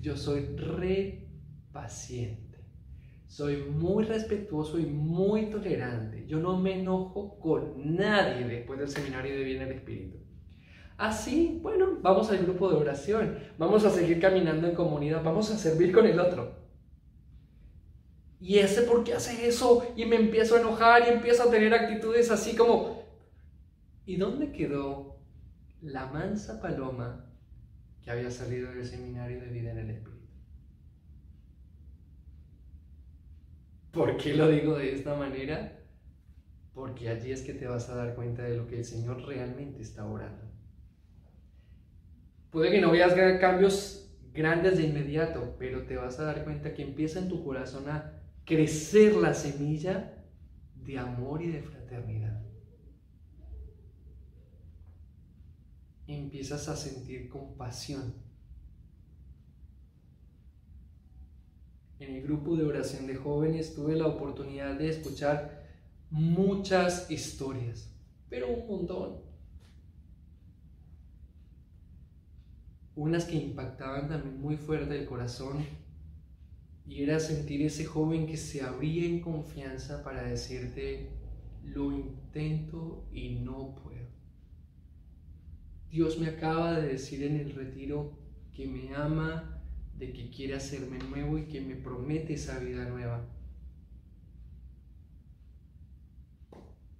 [0.00, 1.28] Yo soy re
[1.70, 2.66] paciente.
[3.28, 6.26] Soy muy respetuoso y muy tolerante.
[6.26, 10.21] Yo no me enojo con nadie después del seminario de Bien el Espíritu.
[11.02, 15.58] Así, bueno, vamos al grupo de oración, vamos a seguir caminando en comunidad, vamos a
[15.58, 16.54] servir con el otro.
[18.38, 21.74] Y ese por qué hace eso y me empiezo a enojar y empiezo a tener
[21.74, 23.02] actitudes así como,
[24.06, 25.16] ¿y dónde quedó
[25.80, 27.26] la mansa paloma
[28.04, 30.28] que había salido del seminario de vida en el Espíritu?
[33.90, 35.80] ¿Por qué lo digo de esta manera?
[36.72, 39.82] Porque allí es que te vas a dar cuenta de lo que el Señor realmente
[39.82, 40.51] está orando.
[42.52, 46.82] Puede que no veas cambios grandes de inmediato, pero te vas a dar cuenta que
[46.82, 50.22] empieza en tu corazón a crecer la semilla
[50.74, 52.42] de amor y de fraternidad.
[56.06, 58.14] Empiezas a sentir compasión.
[62.00, 65.62] En el grupo de oración de jóvenes tuve la oportunidad de escuchar
[66.10, 67.90] muchas historias,
[68.28, 69.31] pero un montón.
[72.94, 75.64] Unas que impactaban también muy fuerte el corazón
[76.86, 81.10] y era sentir ese joven que se abría en confianza para decirte,
[81.64, 83.92] lo intento y no puedo.
[85.90, 88.12] Dios me acaba de decir en el retiro
[88.52, 89.62] que me ama,
[89.98, 93.28] de que quiere hacerme nuevo y que me promete esa vida nueva.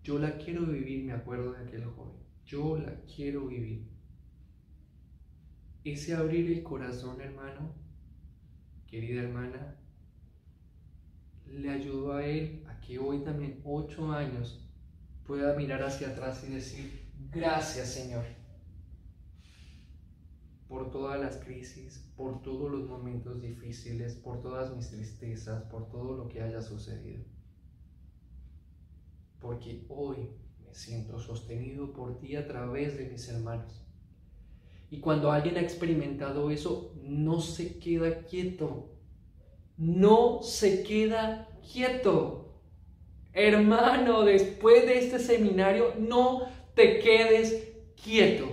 [0.02, 2.20] Yo la quiero vivir, me acuerdo de aquel joven.
[2.44, 3.91] Yo la quiero vivir.
[5.84, 7.74] Ese abrir el corazón, hermano,
[8.86, 9.76] querida hermana,
[11.46, 14.68] le ayudó a él a que hoy también, ocho años,
[15.26, 18.24] pueda mirar hacia atrás y decir, gracias Señor,
[20.68, 26.16] por todas las crisis, por todos los momentos difíciles, por todas mis tristezas, por todo
[26.16, 27.24] lo que haya sucedido.
[29.40, 30.30] Porque hoy
[30.64, 33.84] me siento sostenido por ti a través de mis hermanos.
[34.92, 38.90] Y cuando alguien ha experimentado eso, no se queda quieto,
[39.78, 42.60] no se queda quieto.
[43.32, 46.42] Hermano, después de este seminario, no
[46.74, 47.72] te quedes
[48.04, 48.48] quieto.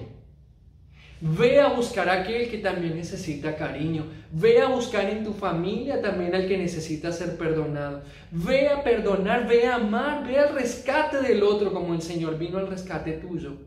[1.19, 4.05] Ve a buscar a aquel que también necesita cariño.
[4.31, 8.03] Ve a buscar en tu familia también al que necesita ser perdonado.
[8.31, 12.59] Ve a perdonar, ve a amar, ve al rescate del otro como el Señor vino
[12.59, 13.57] al rescate tuyo.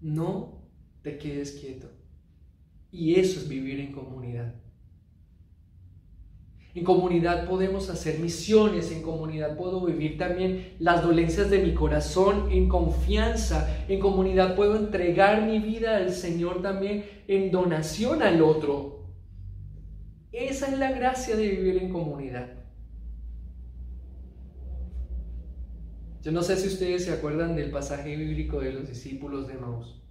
[0.00, 0.63] No
[1.04, 1.86] te quedes quieto.
[2.90, 4.54] Y eso es vivir en comunidad.
[6.74, 12.50] En comunidad podemos hacer misiones, en comunidad puedo vivir también las dolencias de mi corazón
[12.50, 19.04] en confianza, en comunidad puedo entregar mi vida al Señor también en donación al otro.
[20.32, 22.48] Esa es la gracia de vivir en comunidad.
[26.22, 30.03] Yo no sé si ustedes se acuerdan del pasaje bíblico de los discípulos de Maús.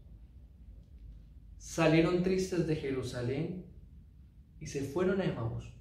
[1.64, 3.66] Salieron tristes de Jerusalén
[4.60, 5.74] y se fueron a Maús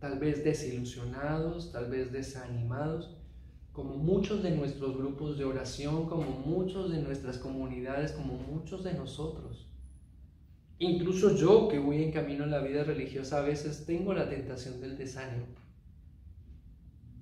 [0.00, 3.16] tal vez desilusionados, tal vez desanimados,
[3.72, 8.94] como muchos de nuestros grupos de oración, como muchos de nuestras comunidades, como muchos de
[8.94, 9.70] nosotros.
[10.78, 14.80] Incluso yo que voy en camino en la vida religiosa a veces tengo la tentación
[14.80, 15.46] del desánimo.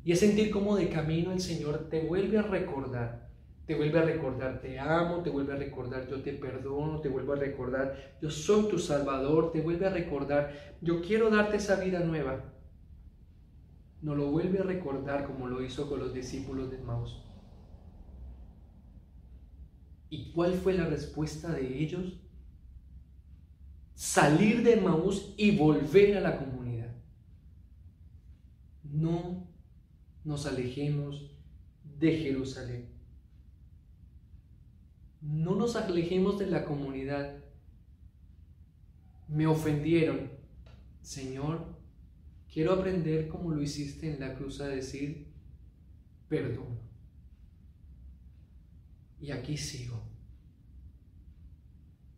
[0.03, 3.28] Y es sentir como de camino el Señor te vuelve a recordar,
[3.69, 7.35] te vuelve a recordar te amo, te vuelve a recordar yo te perdono, te vuelve
[7.35, 12.01] a recordar yo soy tu Salvador, te vuelve a recordar yo quiero darte esa vida
[12.01, 12.55] nueva
[14.01, 17.23] nos lo vuelve a recordar como lo hizo con los discípulos de Maús.
[20.09, 22.19] ¿Y cuál fue la respuesta de ellos?
[23.95, 26.95] Salir de Maús y volver a la comunidad.
[28.85, 29.47] No
[30.25, 31.37] nos alejemos
[31.99, 32.98] de Jerusalén.
[35.29, 37.37] No nos alejemos de la comunidad.
[39.29, 40.31] Me ofendieron.
[41.03, 41.79] Señor,
[42.53, 45.33] Quiero aprender como lo hiciste en la cruz a decir,
[46.29, 46.79] perdón.
[49.20, 50.03] Y aquí sigo.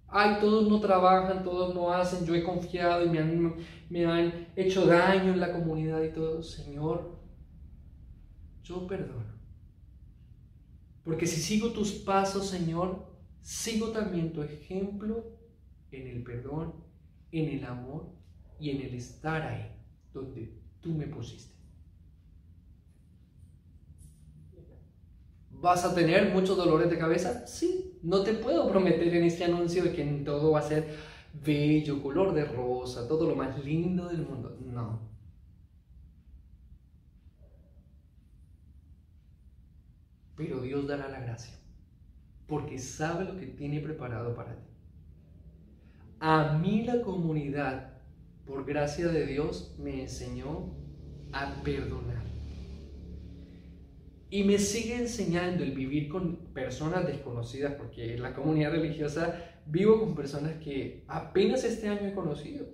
[0.06, 3.54] Ay, todos no trabajan, todos no hacen, yo he confiado y me han,
[3.88, 6.42] me han hecho daño en la comunidad y todo.
[6.42, 7.18] Señor,
[8.62, 9.39] yo perdono.
[11.10, 13.04] Porque si sigo tus pasos, Señor,
[13.40, 15.24] sigo también tu ejemplo
[15.90, 16.72] en el perdón,
[17.32, 18.12] en el amor
[18.60, 19.72] y en el estar ahí
[20.14, 21.52] donde tú me pusiste.
[25.50, 27.44] ¿Vas a tener muchos dolores de cabeza?
[27.44, 27.98] Sí.
[28.04, 30.94] No te puedo prometer en este anuncio de que todo va a ser
[31.44, 34.56] bello, color de rosa, todo lo más lindo del mundo.
[34.64, 35.09] No.
[40.40, 41.54] Pero Dios dará la gracia,
[42.46, 44.64] porque sabe lo que tiene preparado para ti.
[46.18, 47.90] A mí la comunidad
[48.46, 50.74] por gracia de Dios, me enseñó
[51.32, 52.24] a perdonar.
[54.28, 60.00] Y me sigue enseñando el vivir con personas desconocidas, porque en la comunidad religiosa vivo
[60.00, 62.66] con personas que apenas este año he conocido.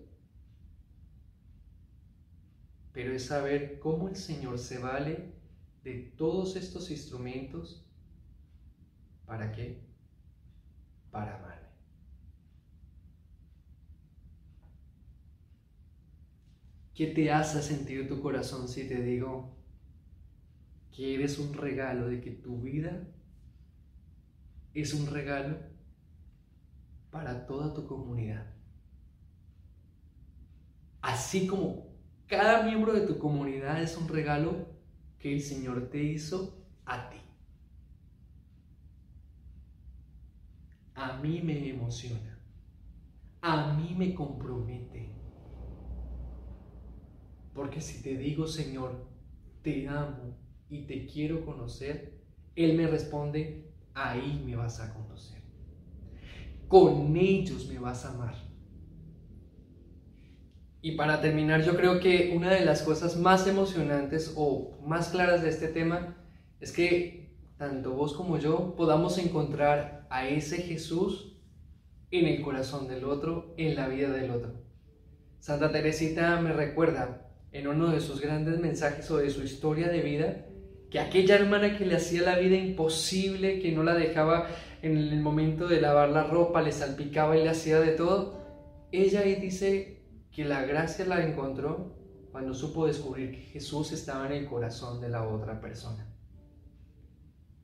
[2.93, 5.36] Pero es saber cómo el Señor se vale
[5.87, 7.87] de todos estos instrumentos.
[9.25, 9.81] ¿Para qué?
[11.13, 11.73] Para amar.
[16.93, 19.55] ¿Qué te hace sentir tu corazón si te digo
[20.91, 23.07] que eres un regalo, de que tu vida
[24.75, 25.57] es un regalo
[27.13, 28.53] para toda tu comunidad?
[31.01, 31.95] Así como
[32.27, 34.76] cada miembro de tu comunidad es un regalo
[35.19, 37.17] que el Señor te hizo a ti.
[40.95, 42.39] A mí me emociona,
[43.43, 45.17] a mí me compromete
[47.57, 49.07] porque si te digo, Señor,
[49.63, 50.37] te amo
[50.69, 52.21] y te quiero conocer,
[52.55, 55.41] Él me responde, ahí me vas a conocer.
[56.69, 58.46] Con ellos me vas a amar.
[60.87, 65.43] Y para terminar, yo creo que una de las cosas más emocionantes o más claras
[65.43, 66.17] de este tema
[66.61, 71.41] es que tanto vos como yo podamos encontrar a ese Jesús
[72.13, 74.63] en el corazón del otro, en la vida del otro.
[75.41, 80.03] Santa Teresita me recuerda en uno de sus grandes mensajes o de su historia de
[80.03, 80.47] vida,
[80.89, 84.47] que aquella hermana que le hacía la vida imposible, que no la dejaba
[84.83, 88.47] en el momento de lavar la ropa, le salpicaba y le hacía de todo,
[88.93, 89.96] ella dice
[90.37, 91.97] que la gracia la encontró
[92.31, 96.07] cuando supo descubrir que Jesús estaba en el corazón de la otra persona.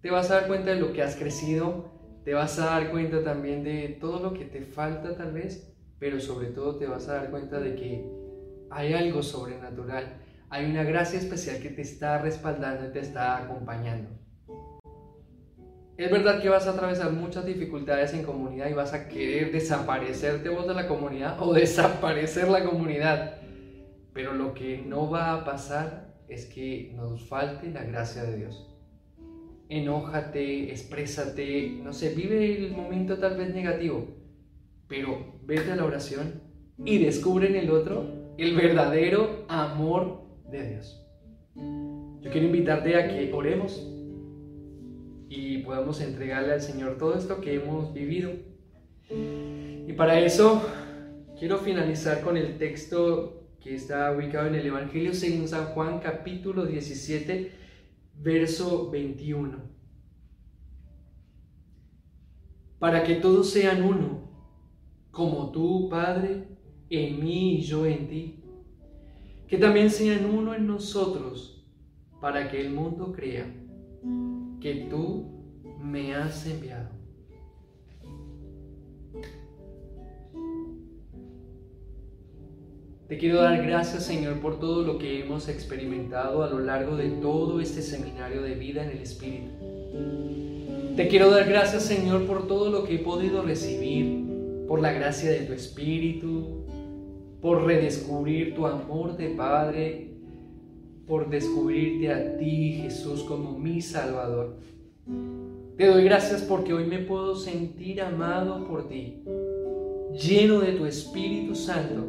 [0.00, 1.92] Te vas a dar cuenta de lo que has crecido,
[2.24, 6.18] te vas a dar cuenta también de todo lo que te falta tal vez, pero
[6.18, 8.10] sobre todo te vas a dar cuenta de que
[8.70, 10.16] hay algo sobrenatural,
[10.48, 14.08] hay una gracia especial que te está respaldando y te está acompañando.
[15.96, 20.48] Es verdad que vas a atravesar muchas dificultades en comunidad y vas a querer desaparecerte
[20.48, 23.36] vos de la comunidad o desaparecer la comunidad.
[24.14, 28.68] Pero lo que no va a pasar es que nos falte la gracia de Dios.
[29.68, 34.06] Enójate, exprésate, no sé, vive el momento tal vez negativo,
[34.88, 36.42] pero vete a la oración
[36.84, 41.06] y descubre en el otro el verdadero amor de Dios.
[41.54, 43.91] Yo quiero invitarte a que oremos
[45.34, 48.32] y podamos entregarle al Señor todo esto que hemos vivido.
[49.08, 50.62] Y para eso
[51.38, 56.66] quiero finalizar con el texto que está ubicado en el Evangelio según San Juan capítulo
[56.66, 57.50] 17,
[58.18, 59.58] verso 21.
[62.78, 64.28] Para que todos sean uno,
[65.10, 66.46] como tú, Padre,
[66.90, 68.44] en mí y yo en ti,
[69.48, 71.64] que también sean uno en nosotros,
[72.20, 73.50] para que el mundo crea
[74.62, 75.24] que tú
[75.82, 76.88] me has enviado.
[83.08, 87.10] Te quiero dar gracias, Señor, por todo lo que hemos experimentado a lo largo de
[87.10, 89.50] todo este seminario de vida en el Espíritu.
[90.96, 94.24] Te quiero dar gracias, Señor, por todo lo que he podido recibir,
[94.68, 96.64] por la gracia de tu Espíritu,
[97.40, 100.11] por redescubrir tu amor de Padre,
[101.12, 104.56] por descubrirte a ti, Jesús, como mi Salvador.
[105.76, 109.22] Te doy gracias porque hoy me puedo sentir amado por ti,
[110.14, 112.06] lleno de tu Espíritu Santo.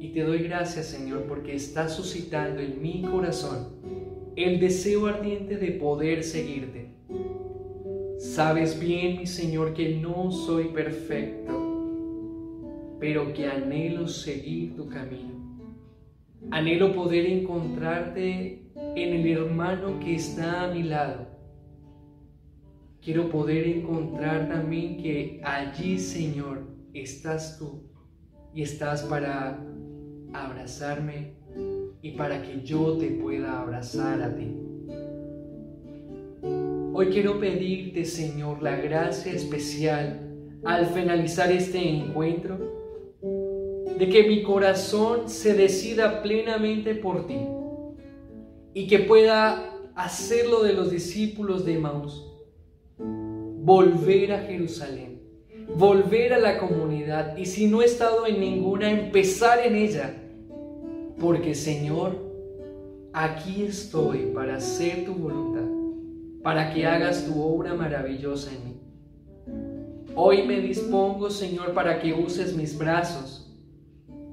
[0.00, 3.68] Y te doy gracias, Señor, porque estás suscitando en mi corazón
[4.34, 6.94] el deseo ardiente de poder seguirte.
[8.16, 11.52] Sabes bien, mi Señor, que no soy perfecto,
[12.98, 15.37] pero que anhelo seguir tu camino.
[16.50, 21.26] Anhelo poder encontrarte en el hermano que está a mi lado.
[23.02, 27.82] Quiero poder encontrar también que allí, Señor, estás tú
[28.54, 29.64] y estás para
[30.32, 31.34] abrazarme
[32.02, 34.54] y para que yo te pueda abrazar a ti.
[36.92, 40.28] Hoy quiero pedirte, Señor, la gracia especial
[40.64, 42.77] al finalizar este encuentro,
[43.98, 47.40] de que mi corazón se decida plenamente por ti
[48.74, 52.24] y que pueda hacerlo de los discípulos de Maús,
[52.98, 55.20] volver a Jerusalén,
[55.76, 60.14] volver a la comunidad y si no he estado en ninguna, empezar en ella,
[61.18, 62.16] porque Señor,
[63.12, 65.78] aquí estoy para hacer tu voluntad
[66.42, 68.80] para que hagas tu obra maravillosa en mí.
[70.14, 73.37] Hoy me dispongo, Señor, para que uses mis brazos,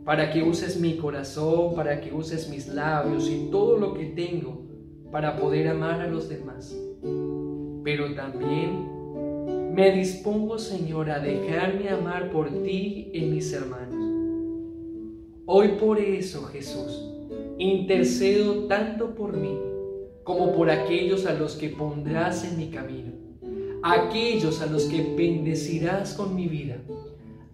[0.06, 4.66] para que uses mi corazón, para que uses mis labios y todo lo que tengo
[5.12, 6.76] para poder amar a los demás.
[7.84, 13.96] Pero también me dispongo, Señor, a dejarme amar por ti en mis hermanos.
[15.48, 17.12] Hoy por eso, Jesús,
[17.58, 19.58] intercedo tanto por mí
[20.24, 23.12] como por aquellos a los que pondrás en mi camino,
[23.84, 26.78] aquellos a los que bendecirás con mi vida,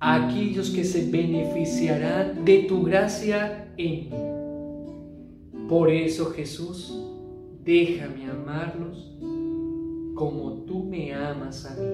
[0.02, 4.10] aquellos que se beneficiarán de tu gracia en mí.
[5.70, 6.98] Por eso, Jesús,
[7.64, 9.16] déjame amarlos
[10.16, 11.86] como tú me amas a mí.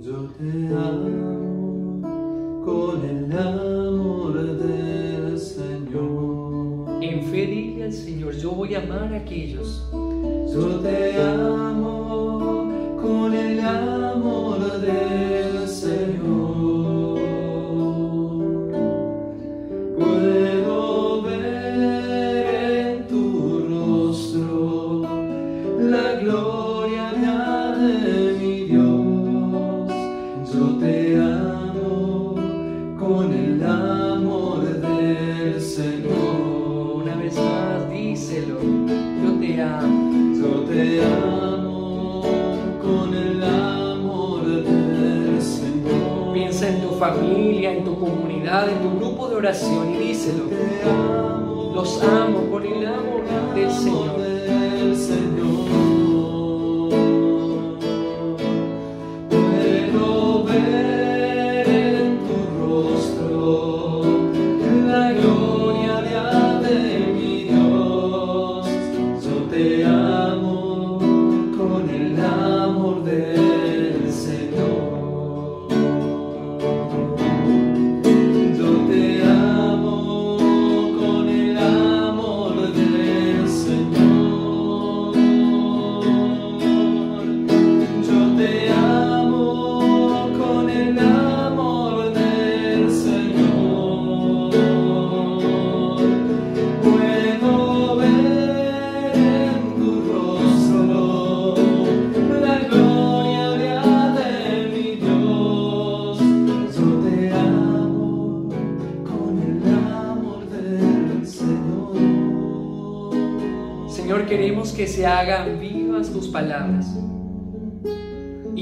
[0.00, 2.00] Yo te amo
[2.64, 7.02] con el amor del Señor.
[7.02, 12.70] En fe dile al Señor, yo voy a amar a aquellos Yo te amo
[13.00, 14.11] con el amor
[14.70, 15.51] del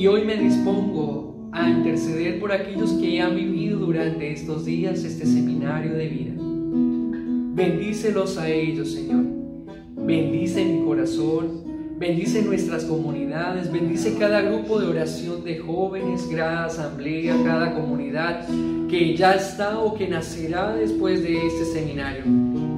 [0.01, 5.27] Y hoy me dispongo a interceder por aquellos que han vivido durante estos días este
[5.27, 6.33] seminario de vida.
[7.55, 9.27] Bendícelos a ellos, Señor.
[9.97, 11.65] Bendice mi corazón,
[11.99, 18.49] bendice nuestras comunidades, bendice cada grupo de oración de jóvenes, cada asamblea, cada comunidad
[18.89, 22.23] que ya está o que nacerá después de este seminario.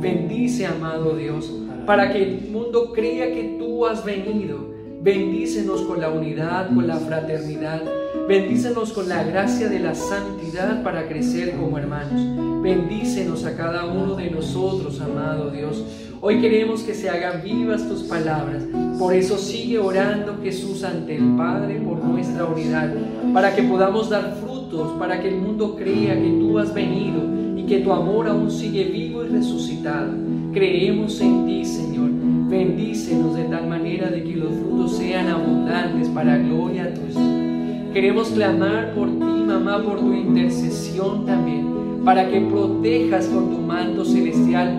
[0.01, 1.55] Bendice, amado Dios,
[1.87, 4.72] para que el mundo crea que tú has venido.
[5.03, 7.83] Bendícenos con la unidad, con la fraternidad.
[8.29, 12.63] Bendícenos con la gracia de la santidad para crecer como hermanos.
[12.63, 15.85] Bendícenos a cada uno de nosotros, amado Dios.
[16.21, 18.63] Hoy queremos que se hagan vivas tus palabras.
[18.97, 22.95] Por eso sigue orando Jesús ante el Padre por nuestra unidad,
[23.35, 27.25] para que podamos dar frutos, para que el mundo crea que tú has venido
[27.57, 30.13] y que tu amor aún sigue vivo y resucitado.
[30.53, 32.12] Creemos en ti, Señor.
[32.53, 37.91] Bendícenos de tal manera de que los frutos sean abundantes para gloria tuya.
[37.95, 44.05] Queremos clamar por ti, mamá, por tu intercesión también, para que protejas con tu manto
[44.05, 44.77] celestial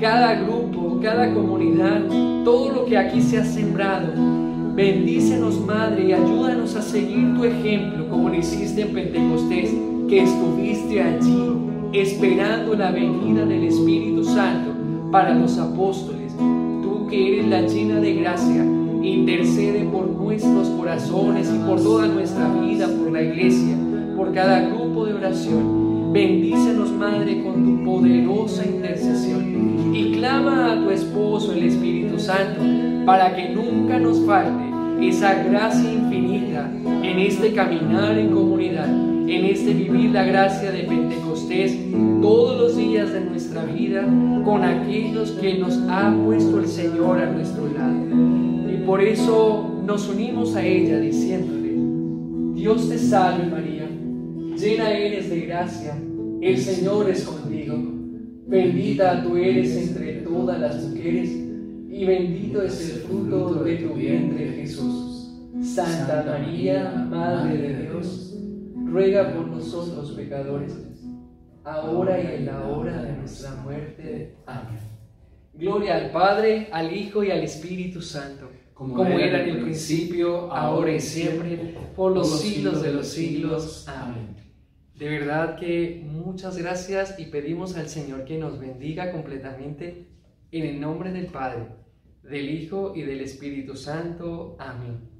[0.00, 2.02] cada grupo, cada comunidad,
[2.44, 4.12] todo lo que aquí se ha sembrado.
[4.76, 9.74] Bendícenos, Madre, y ayúdanos a seguir tu ejemplo, como lo hiciste en Pentecostés,
[10.08, 11.50] que estuviste allí
[11.92, 14.70] esperando la venida del Espíritu Santo
[15.10, 16.15] para los apóstoles.
[17.08, 18.64] Que eres la llena de gracia,
[19.02, 23.76] intercede por nuestros corazones y por toda nuestra vida, por la iglesia,
[24.16, 26.12] por cada grupo de oración.
[26.12, 32.62] Bendícenos, Madre, con tu poderosa intercesión y clama a tu esposo, el Espíritu Santo,
[33.04, 36.70] para que nunca nos falte esa gracia infinita
[37.02, 38.88] en este caminar en comunidad,
[39.28, 41.76] en este vivir la gracia de Pentecostés
[42.22, 44.02] todos los días de nuestra vida
[44.44, 47.96] con aquellos que nos ha puesto el Señor a nuestro lado.
[48.72, 51.74] Y por eso nos unimos a ella diciéndole,
[52.54, 53.88] Dios te salve María,
[54.56, 55.96] llena eres de gracia,
[56.40, 57.76] el Señor es contigo,
[58.46, 61.30] bendita tú eres entre todas las mujeres
[61.90, 65.06] y bendito es el fruto de tu vientre Jesús.
[65.62, 67.85] Santa María, Madre de Dios,
[68.96, 70.72] ruega por nosotros pecadores,
[71.64, 74.36] ahora y en la hora de nuestra muerte.
[74.46, 74.78] Amén.
[75.52, 80.94] Gloria al Padre, al Hijo y al Espíritu Santo, como, era en el principio, ahora
[80.94, 83.86] y siempre, por los siglos de los siglos.
[83.86, 84.34] Amén.
[84.94, 90.08] De verdad que muchas gracias y pedimos al Señor que nos bendiga completamente
[90.50, 91.66] en el nombre del Padre,
[92.22, 94.56] del Hijo y del Espíritu Santo.
[94.58, 95.15] Amén.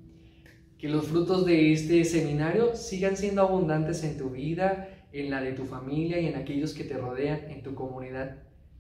[0.79, 5.53] Que los frutos de este seminario sigan siendo abundantes en tu vida, en la de
[5.53, 8.37] tu familia y en aquellos que te rodean en tu comunidad.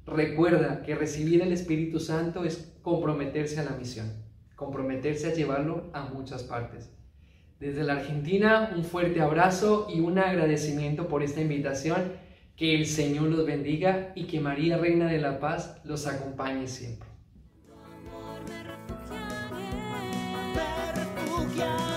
[0.07, 4.12] Recuerda que recibir el Espíritu Santo es comprometerse a la misión,
[4.55, 6.92] comprometerse a llevarlo a muchas partes.
[7.59, 12.12] Desde la Argentina, un fuerte abrazo y un agradecimiento por esta invitación.
[12.55, 17.05] Que el Señor los bendiga y que María, Reina de la Paz, los acompañe siempre.
[21.57, 21.95] yeah.